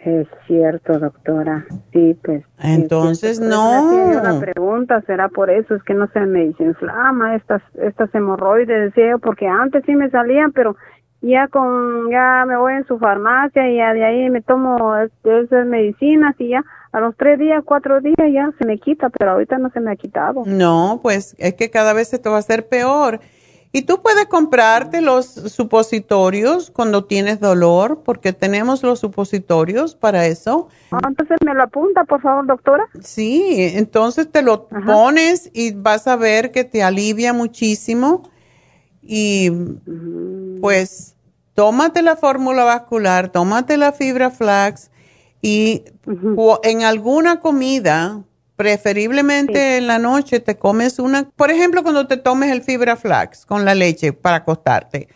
[0.04, 1.66] Es cierto, doctora.
[1.92, 2.42] Sí, pues.
[2.58, 3.82] Entonces, no.
[3.92, 5.74] Una pregunta, ¿será por eso?
[5.74, 10.52] Es que no se me desinflama estas, estas hemorroides, decía porque antes sí me salían,
[10.52, 10.76] pero
[11.20, 15.66] ya con, ya me voy en su farmacia y ya de ahí me tomo esas
[15.66, 19.58] medicinas y ya a los tres días, cuatro días ya se me quita, pero ahorita
[19.58, 20.44] no se me ha quitado.
[20.46, 23.20] No, pues es que cada vez se te va a hacer peor.
[23.72, 30.68] Y tú puedes comprarte los supositorios cuando tienes dolor, porque tenemos los supositorios para eso.
[30.90, 32.84] Ah, entonces me lo apunta, por favor, doctora.
[33.00, 38.28] Sí, entonces te lo pones y vas a ver que te alivia muchísimo.
[39.02, 39.50] Y
[40.60, 41.14] pues
[41.54, 44.90] tómate la fórmula vascular, tómate la fibra flax
[45.42, 45.84] y
[46.64, 48.24] en alguna comida
[48.60, 53.46] Preferiblemente en la noche te comes una, por ejemplo, cuando te tomes el fibra flax
[53.46, 55.08] con la leche para acostarte,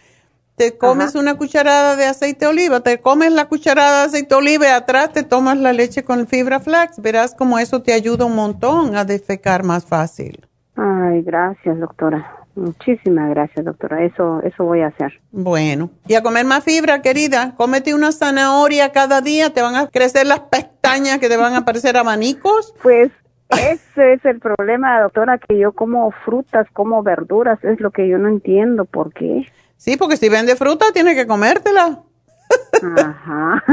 [0.57, 4.35] te comes una cucharada de aceite de oliva, te comes la cucharada de aceite de
[4.37, 7.03] oliva y atrás te tomas la leche con fibra flax.
[7.03, 10.49] Verás como eso te ayuda un montón a defecar más fácil.
[10.77, 12.47] Ay, gracias, doctora.
[12.55, 14.07] Muchísimas gracias, doctora.
[14.07, 15.21] Eso, eso voy a hacer.
[15.33, 17.55] Bueno, y a comer más fibra, querida.
[17.59, 21.59] Cómete una zanahoria cada día, te van a crecer las pestañas que te van a
[21.59, 22.73] aparecer abanicos.
[22.83, 23.11] Pues
[23.55, 28.19] ese es el problema, doctora, que yo como frutas, como verduras, es lo que yo
[28.19, 29.47] no entiendo por qué.
[29.77, 32.03] Sí, porque si vende fruta, tiene que comértela.
[32.97, 33.65] Ajá.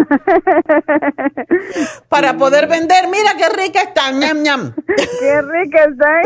[2.09, 4.73] Para poder vender, mira qué rica está, ñam ñam.
[4.85, 6.21] Qué rica está,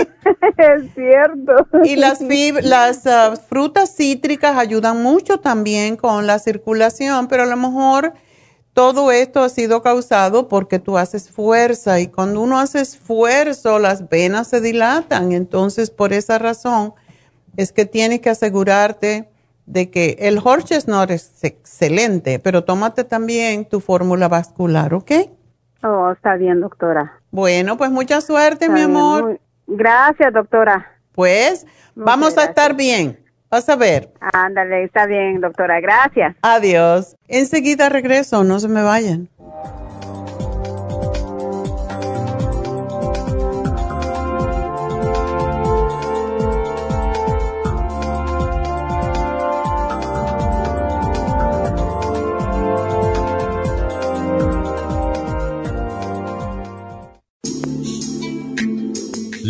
[0.76, 1.68] es cierto.
[1.84, 2.22] Y las,
[2.64, 8.14] las ah, frutas cítricas ayudan mucho también con la circulación, pero a lo mejor
[8.76, 14.10] todo esto ha sido causado porque tú haces fuerza y cuando uno hace esfuerzo las
[14.10, 15.32] venas se dilatan.
[15.32, 16.94] Entonces, por esa razón
[17.56, 19.30] es que tienes que asegurarte
[19.66, 20.42] de que el
[20.88, 25.12] no es excelente, pero tómate también tu fórmula vascular, ¿ok?
[25.82, 27.22] Oh, está bien, doctora.
[27.32, 29.40] Bueno, pues mucha suerte, mi amor.
[29.68, 30.86] Gracias, doctora.
[31.14, 31.66] Pues
[31.96, 33.25] vamos a estar bien.
[33.50, 34.10] Vas a ver.
[34.34, 35.80] Ándale, está bien, doctora.
[35.80, 36.36] Gracias.
[36.42, 37.16] Adiós.
[37.28, 39.30] Enseguida regreso, no se me vayan.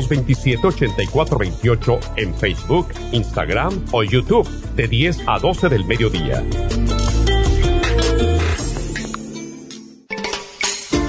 [0.00, 6.42] 1-800-227-8428 en Facebook, Instagram o YouTube de 10 a 12 del mediodía.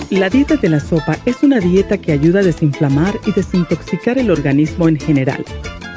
[0.09, 4.31] La dieta de la sopa es una dieta que ayuda a desinflamar y desintoxicar el
[4.31, 5.45] organismo en general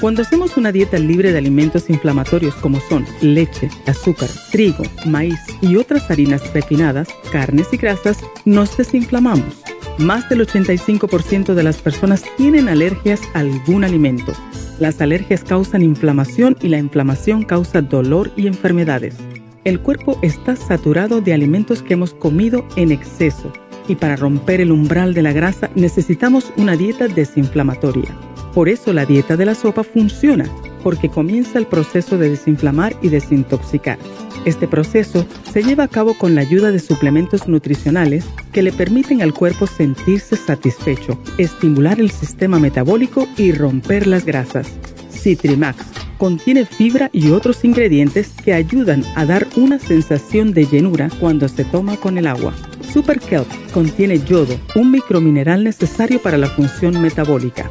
[0.02, 5.76] cuando hacemos una dieta libre de alimentos inflamatorios como son leche, azúcar, trigo, maíz y
[5.76, 9.62] otras harinas refinadas, carnes y grasas, nos desinflamamos.
[9.98, 14.32] Más del 85% de las personas tienen alergias a algún alimento.
[14.78, 19.16] Las alergias causan inflamación y la inflamación causa dolor y enfermedades.
[19.64, 23.52] El cuerpo está saturado de alimentos que hemos comido en exceso
[23.86, 28.16] y para romper el umbral de la grasa necesitamos una dieta desinflamatoria.
[28.54, 30.44] Por eso la dieta de la sopa funciona,
[30.82, 33.98] porque comienza el proceso de desinflamar y desintoxicar.
[34.44, 39.22] Este proceso se lleva a cabo con la ayuda de suplementos nutricionales que le permiten
[39.22, 44.66] al cuerpo sentirse satisfecho, estimular el sistema metabólico y romper las grasas.
[45.10, 45.86] Citrimax
[46.18, 51.64] contiene fibra y otros ingredientes que ayudan a dar una sensación de llenura cuando se
[51.64, 52.52] toma con el agua.
[52.92, 57.70] Super Kelp contiene yodo, un micromineral necesario para la función metabólica.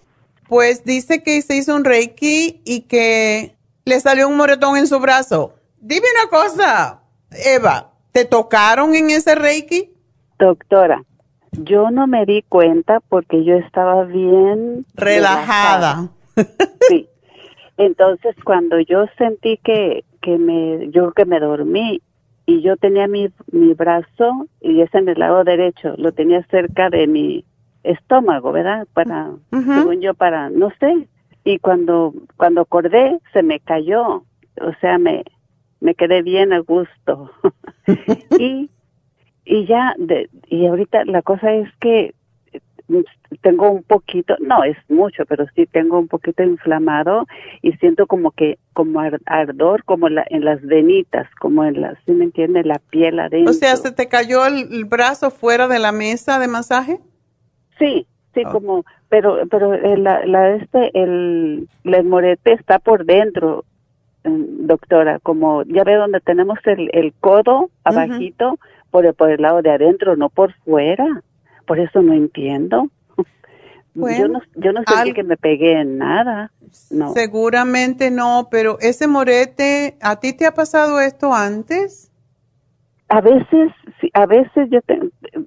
[0.48, 3.56] Pues dice que se hizo un reiki y que
[3.86, 5.56] le salió un moretón en su brazo.
[5.80, 7.02] Dime una cosa,
[7.32, 9.92] Eva, ¿te tocaron en ese reiki?
[10.38, 11.04] Doctora,
[11.64, 16.10] yo no me di cuenta porque yo estaba bien relajada.
[16.90, 17.08] Sí.
[17.78, 22.02] Entonces cuando yo sentí que, que me, yo que me dormí
[22.46, 26.90] y yo tenía mi, mi brazo y es en el lado derecho, lo tenía cerca
[26.90, 27.44] de mi
[27.84, 28.88] estómago, ¿verdad?
[28.94, 31.08] Para, según yo, para, no sé.
[31.44, 34.24] Y cuando, cuando acordé, se me cayó.
[34.62, 35.24] O sea, me,
[35.80, 37.32] me quedé bien a gusto.
[38.40, 38.70] y
[39.46, 42.14] y ya, de, y ahorita la cosa es que
[43.42, 47.26] tengo un poquito, no es mucho, pero sí tengo un poquito inflamado
[47.62, 52.12] y siento como que, como ardor, como la, en las venitas, como en la, ¿sí
[52.12, 52.64] me entiende?
[52.64, 53.52] La piel adentro.
[53.52, 57.00] O sea, ¿se te cayó el, brazo fuera de la mesa de masaje?
[57.80, 63.66] Sí, sí, como, pero, pero la, la, este, el, el morete está por dentro,
[64.24, 68.60] mm, doctora, como, ya ve donde tenemos el, el codo abajito,
[69.14, 71.22] por el lado de adentro, no por fuera.
[71.66, 72.90] Por eso no entiendo.
[73.96, 76.52] yo no, yo no sentí que me pegué en nada.
[76.90, 77.14] No.
[77.14, 82.12] Seguramente no, pero ese morete, ¿a ti te ha pasado esto antes?
[83.08, 83.72] A veces,
[84.14, 84.80] a veces yo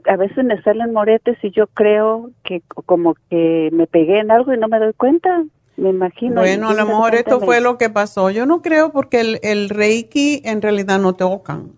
[0.07, 4.55] a veces me salen moretes y yo creo que como que me pegué en algo
[4.55, 5.45] y no me doy cuenta.
[5.77, 6.41] Me imagino.
[6.41, 8.31] Bueno, a lo mejor esto fue lo que pasó.
[8.31, 11.73] Yo no creo porque el, el Reiki en realidad no tocan.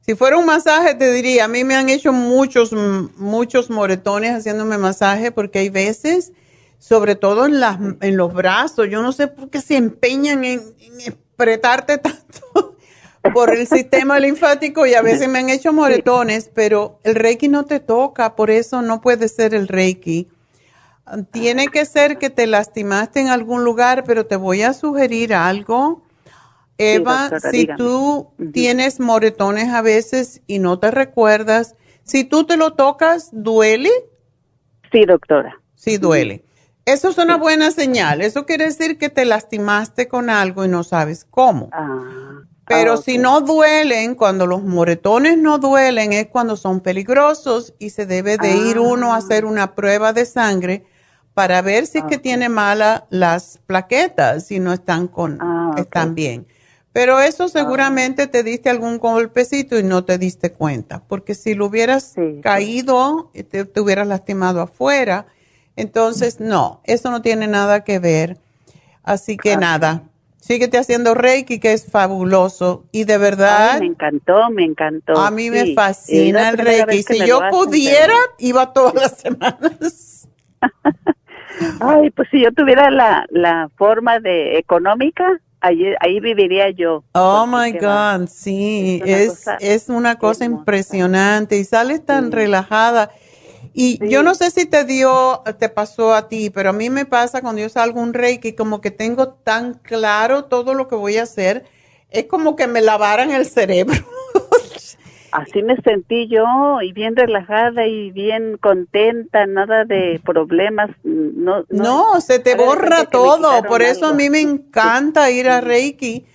[0.00, 4.78] Si fuera un masaje, te diría, a mí me han hecho muchos, muchos moretones haciéndome
[4.78, 6.32] masaje porque hay veces,
[6.78, 10.62] sobre todo en, las, en los brazos, yo no sé por qué se empeñan en,
[11.34, 12.76] apretarte tanto
[13.34, 17.66] por el sistema linfático y a veces me han hecho moretones, pero el Reiki no
[17.66, 20.28] te toca, por eso no puede ser el Reiki.
[21.30, 26.02] Tiene que ser que te lastimaste en algún lugar, pero te voy a sugerir algo
[26.80, 32.72] Eva, si tú tienes moretones a veces y no te recuerdas, si tú te lo
[32.72, 33.90] tocas, ¿duele?
[34.90, 35.60] Sí, doctora.
[35.74, 36.44] Sí, duele.
[36.86, 38.22] Eso es una buena señal.
[38.22, 41.68] Eso quiere decir que te lastimaste con algo y no sabes cómo.
[41.72, 47.90] Ah, Pero si no duelen, cuando los moretones no duelen, es cuando son peligrosos y
[47.90, 49.48] se debe de ir uno a hacer ah.
[49.48, 50.86] una prueba de sangre
[51.34, 56.14] para ver si es que tiene mala las plaquetas, si no están con, ah, están
[56.14, 56.46] bien.
[56.92, 61.66] Pero eso seguramente te diste algún golpecito y no te diste cuenta, porque si lo
[61.66, 65.26] hubieras caído, te, te, hubieras lastimado afuera.
[65.76, 68.38] Entonces, no, eso no tiene nada que ver.
[69.04, 70.02] Así que nada,
[70.40, 72.84] síguete haciendo Reiki, que es fabuloso.
[72.90, 73.78] Y de verdad.
[73.78, 75.16] me encantó, me encantó.
[75.16, 77.04] A mí me fascina el Reiki.
[77.04, 80.28] Si yo pudiera, iba todas las semanas.
[81.80, 87.04] Ay, pues si yo tuviera la, la forma de económica, ahí, viviría yo.
[87.12, 93.10] Oh my God, sí, es, es una cosa, impresionante y sales tan relajada.
[93.72, 97.06] Y yo no sé si te dio, te pasó a ti, pero a mí me
[97.06, 101.18] pasa cuando yo salgo un reiki, como que tengo tan claro todo lo que voy
[101.18, 101.64] a hacer,
[102.10, 104.04] es como que me lavaran el cerebro.
[105.32, 106.44] Así me sentí yo
[106.82, 110.90] y bien relajada y bien contenta, nada de problemas.
[111.04, 113.62] No, no, se te borra todo.
[113.62, 116.26] Por eso a mí me encanta ir a Reiki,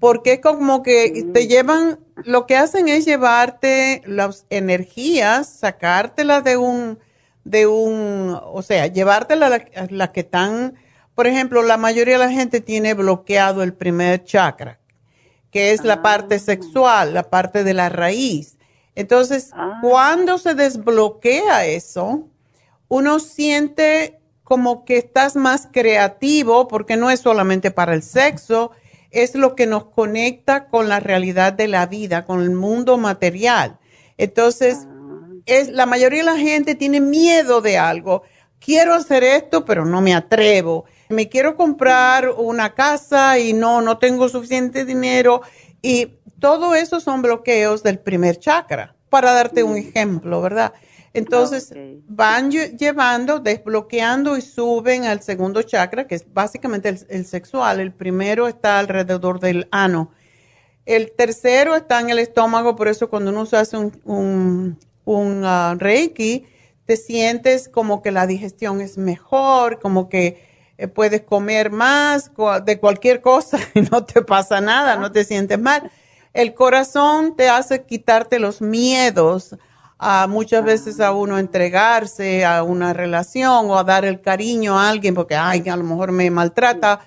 [0.00, 6.56] porque es como que te llevan lo que hacen es llevarte las energías, sacártelas de
[6.56, 6.98] un,
[7.44, 10.74] de un, o sea, llevártelas las la que están,
[11.14, 14.78] por ejemplo, la mayoría de la gente tiene bloqueado el primer chakra,
[15.54, 16.38] que es la parte ah.
[16.40, 18.56] sexual, la parte de la raíz.
[18.96, 19.78] Entonces, ah.
[19.80, 22.26] cuando se desbloquea eso,
[22.88, 28.72] uno siente como que estás más creativo, porque no es solamente para el sexo,
[29.12, 33.78] es lo que nos conecta con la realidad de la vida, con el mundo material.
[34.18, 35.28] Entonces, ah.
[35.46, 38.24] es, la mayoría de la gente tiene miedo de algo.
[38.58, 40.84] Quiero hacer esto, pero no me atrevo.
[41.08, 45.42] Me quiero comprar una casa y no, no tengo suficiente dinero.
[45.82, 50.72] Y todo eso son bloqueos del primer chakra, para darte un ejemplo, ¿verdad?
[51.14, 51.72] Entonces
[52.08, 57.78] van llevando, desbloqueando y suben al segundo chakra, que es básicamente el, sexual.
[57.78, 60.10] El primero está alrededor del ano.
[60.86, 65.76] El tercero está en el estómago, por eso cuando uno se hace un, un, ah,
[65.78, 66.46] reiki,
[66.84, 70.42] te sientes como que la digestión es mejor, como que
[70.94, 72.30] puedes comer más
[72.64, 75.90] de cualquier cosa y no te pasa nada, no te sientes mal.
[76.32, 79.56] El corazón te hace quitarte los miedos
[79.98, 84.90] a muchas veces a uno entregarse a una relación o a dar el cariño a
[84.90, 87.00] alguien porque, ay, a lo mejor me maltrata.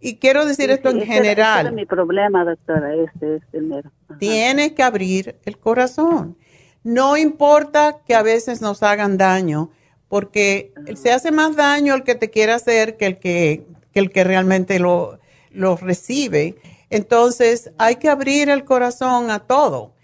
[0.00, 1.60] Y quiero decir esto en general.
[1.60, 3.82] Ese es mi problema, doctora, este es el
[4.18, 6.36] Tienes que abrir el corazón.
[6.82, 9.70] No importa que a veces nos hagan daño,
[10.14, 14.22] porque se hace más daño el que te quiere hacer que el que, el que
[14.22, 15.18] realmente lo,
[15.50, 16.54] lo recibe.
[16.88, 19.94] Entonces, hay que abrir el corazón a todo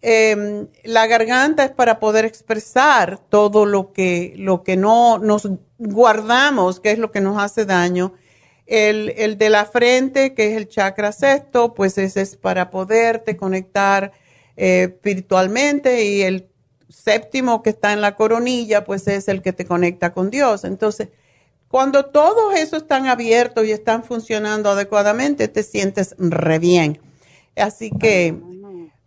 [0.00, 5.48] Em, la garganta es para poder expresar todo lo que, lo que no nos
[5.78, 8.14] guardamos, que es lo que nos hace daño.
[8.66, 13.36] El, el de la frente, que es el chakra sexto, pues ese es para poderte
[13.36, 14.12] conectar
[14.56, 16.47] eh, espiritualmente y el
[16.88, 20.64] séptimo que está en la coronilla, pues es el que te conecta con Dios.
[20.64, 21.08] Entonces,
[21.68, 26.98] cuando todos esos están abiertos y están funcionando adecuadamente, te sientes re bien.
[27.56, 28.34] Así que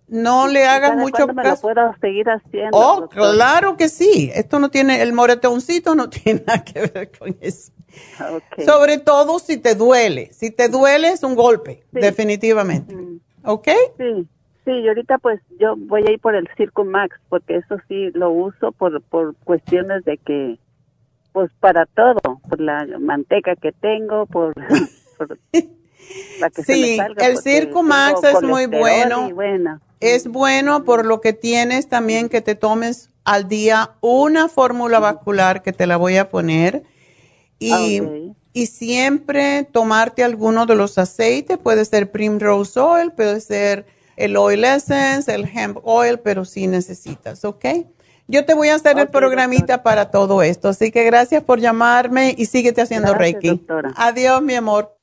[0.07, 1.33] no le hagas mucho caso.
[1.33, 2.77] Me lo puedo seguir haciendo.
[2.77, 4.29] Oh, claro que sí.
[4.35, 7.71] Esto no tiene, el moretoncito no tiene nada que ver con eso.
[8.65, 10.31] Sobre todo si te duele.
[10.33, 12.95] Si te duele es un golpe, definitivamente.
[13.43, 13.69] ¿Ok?
[13.97, 14.27] Sí.
[14.71, 18.09] Sí, y ahorita pues yo voy a ir por el Circo Max porque eso sí
[18.13, 20.59] lo uso por, por cuestiones de que,
[21.33, 24.53] pues para todo, por la manteca que tengo, por,
[25.17, 25.37] por
[26.63, 29.29] sí, el Circo Max es muy bueno.
[29.99, 35.63] Es bueno por lo que tienes también que te tomes al día una fórmula vascular
[35.63, 36.83] que te la voy a poner.
[37.59, 38.01] Y,
[38.53, 43.85] y siempre tomarte alguno de los aceites, puede ser Primrose Oil, puede ser
[44.23, 47.65] el Oil Essence, el Hemp Oil, pero si necesitas, ¿ok?
[48.27, 52.33] Yo te voy a hacer el programita para todo esto, así que gracias por llamarme
[52.37, 53.61] y síguete haciendo Reiki.
[53.95, 54.95] Adiós, mi amor.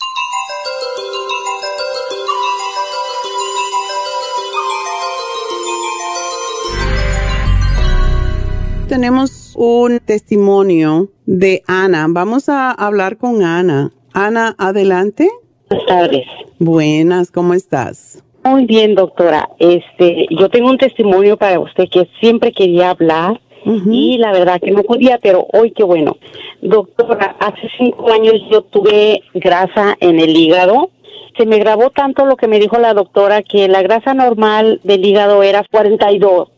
[8.88, 12.06] tenemos un testimonio de Ana.
[12.08, 13.92] Vamos a hablar con Ana.
[14.12, 15.30] Ana, adelante.
[15.68, 16.26] Buenas tardes.
[16.58, 18.24] Buenas, ¿cómo estás?
[18.48, 19.50] Muy bien, doctora.
[19.58, 24.70] Este, yo tengo un testimonio para usted que siempre quería hablar y la verdad que
[24.70, 26.16] no podía, pero hoy qué bueno.
[26.62, 30.88] Doctora, hace cinco años yo tuve grasa en el hígado.
[31.36, 35.04] Se me grabó tanto lo que me dijo la doctora que la grasa normal del
[35.04, 36.48] hígado era 42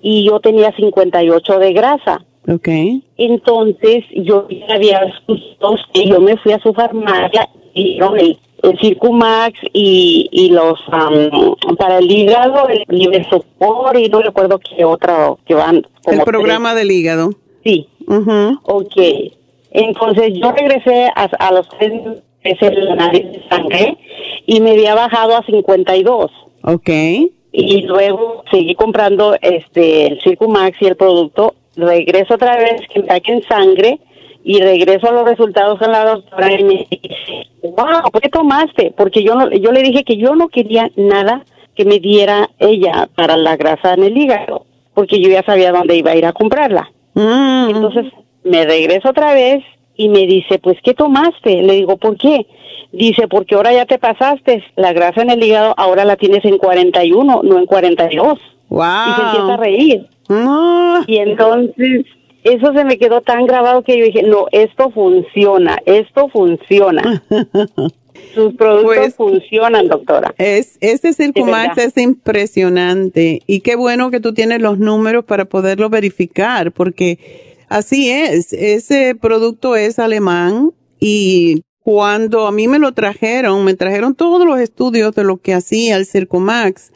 [0.00, 2.24] y yo tenía 58 de grasa.
[2.48, 3.02] Okay.
[3.16, 8.38] Entonces yo había escuchado que yo me fui a su farmacia y el,
[8.70, 10.78] el Circumax y, y los
[11.78, 13.26] para el hígado, el Libre
[13.94, 15.86] y no recuerdo qué otro que van.
[16.06, 17.30] el programa del hígado.
[17.64, 17.88] Sí.
[18.06, 18.96] Uh Ok.
[19.72, 21.92] Entonces yo regresé a, a los tres
[22.44, 23.98] meses de análisis de sangre
[24.46, 26.30] y me había bajado a 52.
[26.62, 26.90] Ok
[27.58, 33.22] y luego seguí comprando este el Circumax y el producto, regreso otra vez que me
[33.24, 33.98] en sangre
[34.48, 38.94] y regreso a los resultados con la doctora y me dice, wow, ¿por qué tomaste?
[38.96, 41.44] Porque yo, no, yo le dije que yo no quería nada
[41.74, 45.96] que me diera ella para la grasa en el hígado, porque yo ya sabía dónde
[45.96, 46.88] iba a ir a comprarla.
[47.14, 47.70] Mm.
[47.70, 48.04] Entonces
[48.44, 49.64] me regreso otra vez
[49.96, 51.62] y me dice, pues, ¿qué tomaste?
[51.62, 52.46] Le digo, ¿por qué?
[52.92, 56.58] Dice, porque ahora ya te pasaste, la grasa en el hígado ahora la tienes en
[56.58, 58.38] 41, no en 42.
[58.68, 58.80] Wow.
[58.80, 60.06] Y se empieza a reír.
[61.08, 62.06] Y entonces,
[62.46, 67.24] eso se me quedó tan grabado que yo dije, no, esto funciona, esto funciona.
[68.34, 70.34] Sus productos pues, funcionan, doctora.
[70.38, 75.90] Es, ese Circumax es impresionante y qué bueno que tú tienes los números para poderlo
[75.90, 77.18] verificar, porque
[77.68, 84.14] así es, ese producto es alemán y cuando a mí me lo trajeron, me trajeron
[84.14, 86.92] todos los estudios de lo que hacía el Circumax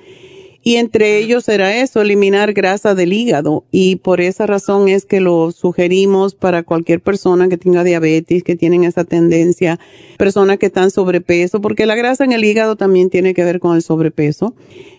[0.62, 3.64] y entre ellos era eso, eliminar grasa del hígado.
[3.70, 8.56] Y por esa razón es que lo sugerimos para cualquier persona que tenga diabetes, que
[8.56, 9.78] tienen esa tendencia,
[10.18, 13.74] personas que están sobrepeso, porque la grasa en el hígado también tiene que ver con
[13.74, 14.54] el sobrepeso.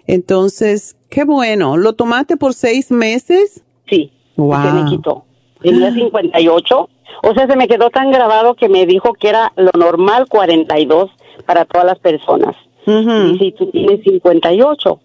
[0.08, 1.78] Entonces, qué bueno.
[1.78, 3.64] ¿Lo tomaste por seis meses?
[3.88, 4.12] Sí.
[4.38, 4.64] Wow.
[4.64, 5.26] Se me quitó.
[5.62, 6.90] Tenía 58.
[7.24, 11.12] O sea, se me quedó tan grabado que me dijo que era lo normal 42
[11.46, 12.56] para todas las personas.
[12.88, 15.00] Y si tú tienes 58,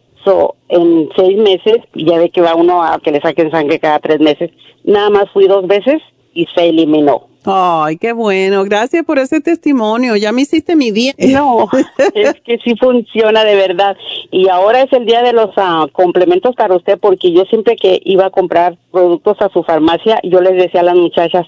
[0.68, 4.20] en seis meses, ya ve que va uno a que le saquen sangre cada tres
[4.20, 4.50] meses,
[4.84, 6.02] nada más fui dos veces
[6.34, 7.28] y se eliminó.
[7.48, 8.64] Ay, qué bueno.
[8.64, 10.16] Gracias por ese testimonio.
[10.16, 11.12] Ya me hiciste mi día.
[11.36, 11.68] No,
[12.14, 13.96] es que sí funciona de verdad.
[14.30, 18.00] Y ahora es el día de los ah, complementos para usted porque yo siempre que
[18.04, 21.46] iba a comprar productos a su farmacia, yo les decía a las muchachas,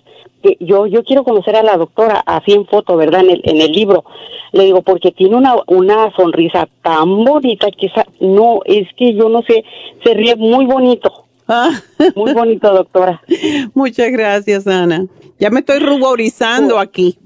[0.60, 3.20] yo, yo quiero conocer a la doctora, así en foto, ¿verdad?
[3.22, 4.04] En el, en el libro.
[4.52, 9.28] Le digo, porque tiene una, una sonrisa tan bonita que esa, no, es que yo
[9.28, 9.64] no sé,
[10.04, 11.26] se ríe muy bonito.
[11.48, 11.70] Ah.
[12.14, 13.22] Muy bonito, doctora.
[13.74, 15.06] Muchas gracias, Ana.
[15.38, 17.18] Ya me estoy ruborizando aquí.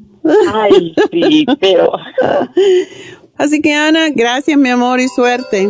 [0.53, 1.93] Ay, sí, pero.
[3.37, 5.69] Así que, Ana, gracias, mi amor, y suerte.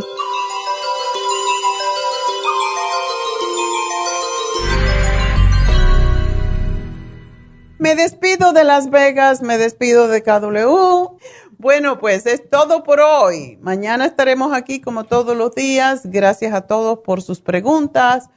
[7.83, 11.17] Me despido de Las Vegas, me despido de KW.
[11.59, 13.59] Bueno, pues es todo por hoy.
[13.61, 16.03] Mañana estaremos aquí como todos los días.
[16.05, 18.31] Gracias a todos por sus preguntas.